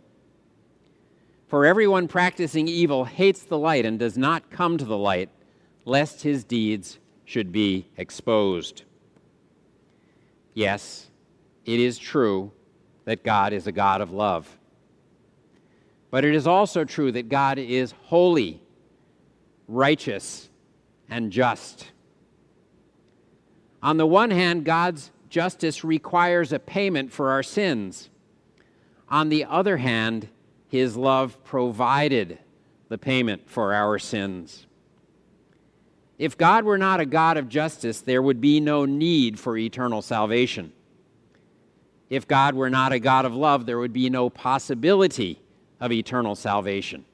For 1.49 1.67
everyone 1.67 2.09
practicing 2.09 2.69
evil 2.69 3.05
hates 3.05 3.43
the 3.43 3.59
light 3.59 3.85
and 3.85 3.99
does 3.99 4.17
not 4.17 4.51
come 4.51 4.79
to 4.79 4.85
the 4.85 4.97
light, 4.97 5.29
lest 5.85 6.23
his 6.23 6.45
deeds 6.45 6.99
should 7.25 7.53
be 7.53 7.89
exposed. 7.97 8.85
Yes, 10.55 11.09
it 11.65 11.81
is 11.81 11.99
true 11.99 12.53
that 13.05 13.25
God 13.25 13.53
is 13.53 13.67
a 13.67 13.73
God 13.73 14.01
of 14.01 14.13
love. 14.13 14.59
But 16.11 16.25
it 16.25 16.35
is 16.35 16.47
also 16.47 16.85
true 16.85 17.11
that 17.13 17.29
God 17.29 17.59
is 17.59 17.95
holy, 18.05 18.61
righteous, 19.67 20.51
and 21.09 21.33
just. 21.33 21.91
On 23.83 23.97
the 23.97 24.07
one 24.07 24.31
hand, 24.31 24.65
God's 24.65 25.11
justice 25.29 25.83
requires 25.83 26.53
a 26.53 26.59
payment 26.59 27.11
for 27.11 27.31
our 27.31 27.43
sins. 27.43 28.11
On 29.09 29.31
the 29.31 29.45
other 29.47 29.79
hand, 29.79 30.29
his 30.69 30.97
love 30.97 31.43
provided 31.45 32.39
the 32.89 32.99
payment 32.99 33.49
for 33.49 33.75
our 33.75 33.99
sins. 33.99 34.67
If 36.23 36.39
God 36.39 36.65
were 36.65 36.79
not 36.79 37.01
a 37.01 37.05
God 37.05 37.37
of 37.37 37.49
justice, 37.49 38.01
there 38.01 38.23
would 38.23 38.41
be 38.41 38.61
no 38.61 38.85
need 38.85 39.41
for 39.41 39.59
eternal 39.59 40.03
salvation. 40.03 40.73
If 42.11 42.29
God 42.29 42.55
were 42.55 42.71
not 42.71 42.93
a 42.93 43.01
God 43.01 43.25
of 43.25 43.35
love, 43.35 43.67
there 43.67 43.81
would 43.81 43.93
be 43.93 44.09
no 44.09 44.31
possibility 44.31 45.41
of 45.81 45.91
eternal 45.91 46.37
salvation. 46.37 47.07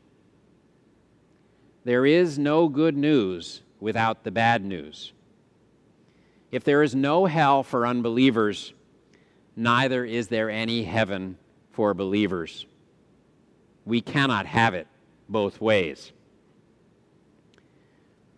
There 1.85 2.05
is 2.05 2.39
no 2.39 2.69
good 2.69 2.99
news 2.99 3.63
without 3.81 4.25
the 4.25 4.31
bad 4.31 4.63
news. 4.63 5.15
If 6.53 6.65
there 6.65 6.83
is 6.83 6.95
no 6.95 7.25
hell 7.25 7.63
for 7.63 7.87
unbelievers, 7.87 8.75
neither 9.57 10.05
is 10.05 10.29
there 10.29 10.51
any 10.51 10.85
heaven 10.85 11.39
for 11.73 11.95
believers. 11.95 12.67
We 13.87 14.03
cannot 14.03 14.45
have 14.45 14.75
it 14.75 14.87
both 15.31 15.63
ways 15.63 16.13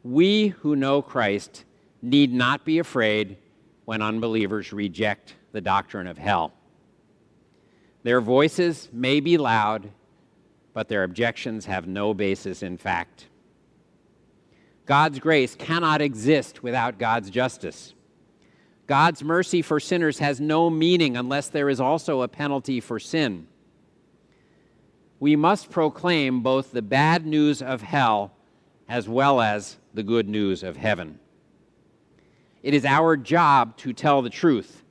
we 0.02 0.48
who 0.48 0.76
know 0.76 1.02
Christ 1.02 1.64
need 2.02 2.32
not 2.32 2.64
be 2.64 2.78
afraid 2.78 3.36
when 3.84 4.02
unbelievers 4.02 4.72
reject 4.72 5.34
the 5.52 5.60
doctrine 5.60 6.06
of 6.06 6.16
hell. 6.16 6.52
Their 8.02 8.20
voices 8.20 8.88
may 8.92 9.20
be 9.20 9.36
loud, 9.36 9.90
but 10.72 10.88
their 10.88 11.02
objections 11.02 11.66
have 11.66 11.86
no 11.86 12.14
basis 12.14 12.62
in 12.62 12.78
fact. 12.78 13.26
God's 14.86 15.18
grace 15.18 15.54
cannot 15.54 16.00
exist 16.00 16.62
without 16.62 16.98
God's 16.98 17.30
justice. 17.30 17.94
God's 18.86 19.22
mercy 19.22 19.62
for 19.62 19.78
sinners 19.78 20.18
has 20.18 20.40
no 20.40 20.68
meaning 20.68 21.16
unless 21.16 21.48
there 21.48 21.68
is 21.68 21.80
also 21.80 22.22
a 22.22 22.28
penalty 22.28 22.80
for 22.80 22.98
sin. 22.98 23.46
We 25.20 25.36
must 25.36 25.70
proclaim 25.70 26.40
both 26.40 26.72
the 26.72 26.82
bad 26.82 27.26
news 27.26 27.60
of 27.60 27.82
hell 27.82 28.32
as 28.88 29.08
well 29.08 29.40
as 29.40 29.76
the 29.94 30.02
good 30.02 30.28
news 30.28 30.62
of 30.62 30.76
heaven. 30.76 31.18
It 32.62 32.74
is 32.74 32.84
our 32.84 33.16
job 33.16 33.76
to 33.78 33.92
tell 33.92 34.22
the 34.22 34.30
truth. 34.30 34.82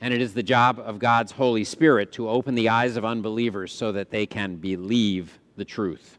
And 0.00 0.12
it 0.12 0.20
is 0.20 0.34
the 0.34 0.42
job 0.42 0.78
of 0.78 0.98
God's 0.98 1.32
Holy 1.32 1.64
Spirit 1.64 2.12
to 2.12 2.28
open 2.28 2.54
the 2.54 2.68
eyes 2.68 2.96
of 2.96 3.04
unbelievers 3.04 3.72
so 3.72 3.92
that 3.92 4.10
they 4.10 4.26
can 4.26 4.56
believe 4.56 5.38
the 5.56 5.64
truth. 5.64 6.18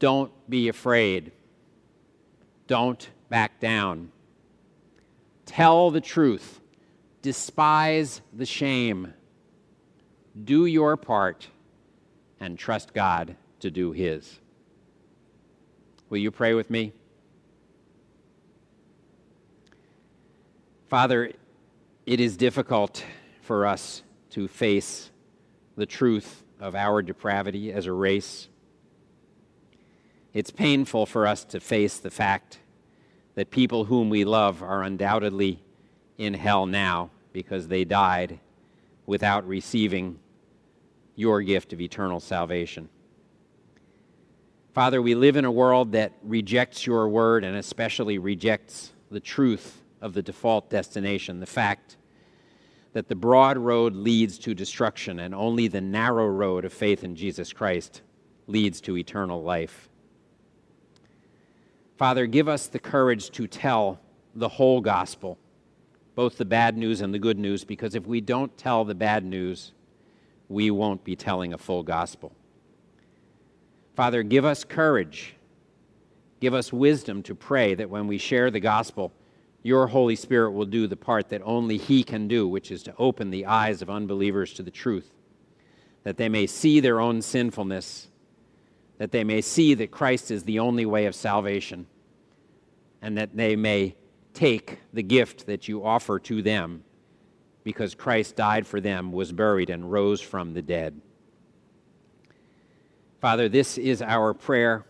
Don't 0.00 0.32
be 0.50 0.68
afraid. 0.68 1.32
Don't 2.66 3.08
back 3.28 3.60
down. 3.60 4.10
Tell 5.46 5.90
the 5.90 6.00
truth. 6.00 6.60
Despise 7.22 8.20
the 8.32 8.44
shame. 8.44 9.14
Do 10.42 10.66
your 10.66 10.96
part 10.96 11.48
and 12.40 12.58
trust 12.58 12.92
God 12.92 13.36
to 13.60 13.70
do 13.70 13.92
His. 13.92 14.40
Will 16.14 16.20
you 16.20 16.30
pray 16.30 16.54
with 16.54 16.70
me? 16.70 16.92
Father, 20.86 21.32
it 22.06 22.20
is 22.20 22.36
difficult 22.36 23.04
for 23.42 23.66
us 23.66 24.04
to 24.30 24.46
face 24.46 25.10
the 25.76 25.86
truth 25.86 26.44
of 26.60 26.76
our 26.76 27.02
depravity 27.02 27.72
as 27.72 27.86
a 27.86 27.92
race. 27.92 28.46
It's 30.32 30.52
painful 30.52 31.04
for 31.06 31.26
us 31.26 31.44
to 31.46 31.58
face 31.58 31.98
the 31.98 32.12
fact 32.12 32.60
that 33.34 33.50
people 33.50 33.86
whom 33.86 34.08
we 34.08 34.24
love 34.24 34.62
are 34.62 34.84
undoubtedly 34.84 35.64
in 36.16 36.34
hell 36.34 36.64
now 36.64 37.10
because 37.32 37.66
they 37.66 37.82
died 37.84 38.38
without 39.04 39.44
receiving 39.48 40.20
your 41.16 41.42
gift 41.42 41.72
of 41.72 41.80
eternal 41.80 42.20
salvation. 42.20 42.88
Father, 44.74 45.00
we 45.00 45.14
live 45.14 45.36
in 45.36 45.44
a 45.44 45.52
world 45.52 45.92
that 45.92 46.14
rejects 46.24 46.84
your 46.84 47.08
word 47.08 47.44
and 47.44 47.56
especially 47.56 48.18
rejects 48.18 48.92
the 49.08 49.20
truth 49.20 49.80
of 50.00 50.14
the 50.14 50.22
default 50.22 50.68
destination, 50.68 51.38
the 51.38 51.46
fact 51.46 51.96
that 52.92 53.06
the 53.06 53.14
broad 53.14 53.56
road 53.56 53.94
leads 53.94 54.36
to 54.36 54.52
destruction 54.52 55.20
and 55.20 55.32
only 55.32 55.68
the 55.68 55.80
narrow 55.80 56.26
road 56.26 56.64
of 56.64 56.72
faith 56.72 57.04
in 57.04 57.14
Jesus 57.14 57.52
Christ 57.52 58.02
leads 58.48 58.80
to 58.80 58.96
eternal 58.96 59.44
life. 59.44 59.88
Father, 61.96 62.26
give 62.26 62.48
us 62.48 62.66
the 62.66 62.80
courage 62.80 63.30
to 63.30 63.46
tell 63.46 64.00
the 64.34 64.48
whole 64.48 64.80
gospel, 64.80 65.38
both 66.16 66.36
the 66.36 66.44
bad 66.44 66.76
news 66.76 67.00
and 67.00 67.14
the 67.14 67.20
good 67.20 67.38
news, 67.38 67.62
because 67.62 67.94
if 67.94 68.08
we 68.08 68.20
don't 68.20 68.58
tell 68.58 68.84
the 68.84 68.96
bad 68.96 69.24
news, 69.24 69.70
we 70.48 70.72
won't 70.72 71.04
be 71.04 71.14
telling 71.14 71.52
a 71.52 71.58
full 71.58 71.84
gospel. 71.84 72.32
Father, 73.94 74.22
give 74.22 74.44
us 74.44 74.64
courage. 74.64 75.36
Give 76.40 76.54
us 76.54 76.72
wisdom 76.72 77.22
to 77.24 77.34
pray 77.34 77.74
that 77.74 77.88
when 77.88 78.06
we 78.06 78.18
share 78.18 78.50
the 78.50 78.60
gospel, 78.60 79.12
your 79.62 79.86
Holy 79.86 80.16
Spirit 80.16 80.50
will 80.50 80.66
do 80.66 80.86
the 80.86 80.96
part 80.96 81.28
that 81.30 81.40
only 81.44 81.78
He 81.78 82.02
can 82.02 82.28
do, 82.28 82.46
which 82.46 82.70
is 82.70 82.82
to 82.82 82.94
open 82.98 83.30
the 83.30 83.46
eyes 83.46 83.80
of 83.80 83.88
unbelievers 83.88 84.52
to 84.54 84.62
the 84.62 84.70
truth, 84.70 85.10
that 86.02 86.16
they 86.16 86.28
may 86.28 86.46
see 86.46 86.80
their 86.80 87.00
own 87.00 87.22
sinfulness, 87.22 88.08
that 88.98 89.10
they 89.10 89.24
may 89.24 89.40
see 89.40 89.74
that 89.74 89.90
Christ 89.90 90.30
is 90.30 90.42
the 90.42 90.58
only 90.58 90.84
way 90.84 91.06
of 91.06 91.14
salvation, 91.14 91.86
and 93.00 93.16
that 93.16 93.36
they 93.36 93.56
may 93.56 93.94
take 94.34 94.80
the 94.92 95.02
gift 95.02 95.46
that 95.46 95.68
you 95.68 95.84
offer 95.84 96.18
to 96.18 96.42
them 96.42 96.84
because 97.62 97.94
Christ 97.94 98.36
died 98.36 98.66
for 98.66 98.80
them, 98.80 99.12
was 99.12 99.32
buried, 99.32 99.70
and 99.70 99.90
rose 99.90 100.20
from 100.20 100.52
the 100.52 100.62
dead. 100.62 101.00
Father, 103.24 103.48
this 103.48 103.78
is 103.78 104.02
our 104.02 104.34
prayer. 104.34 104.84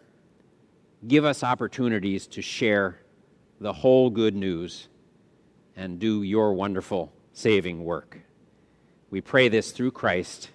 Give 1.07 1.25
us 1.25 1.45
opportunities 1.45 2.27
to 2.27 2.43
share 2.43 2.99
the 3.61 3.73
whole 3.73 4.11
good 4.11 4.35
news 4.35 4.89
and 5.77 6.01
do 6.01 6.25
your 6.25 6.53
wonderful 6.53 7.13
saving 7.33 7.85
work. 7.85 8.23
We 9.09 9.21
pray 9.21 9.49
this 9.49 9.71
through 9.71 9.93
Christ 9.93 10.51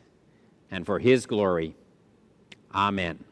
and 0.69 0.85
for 0.85 0.99
his 0.99 1.25
glory. 1.25 1.73
Amen. 2.75 3.23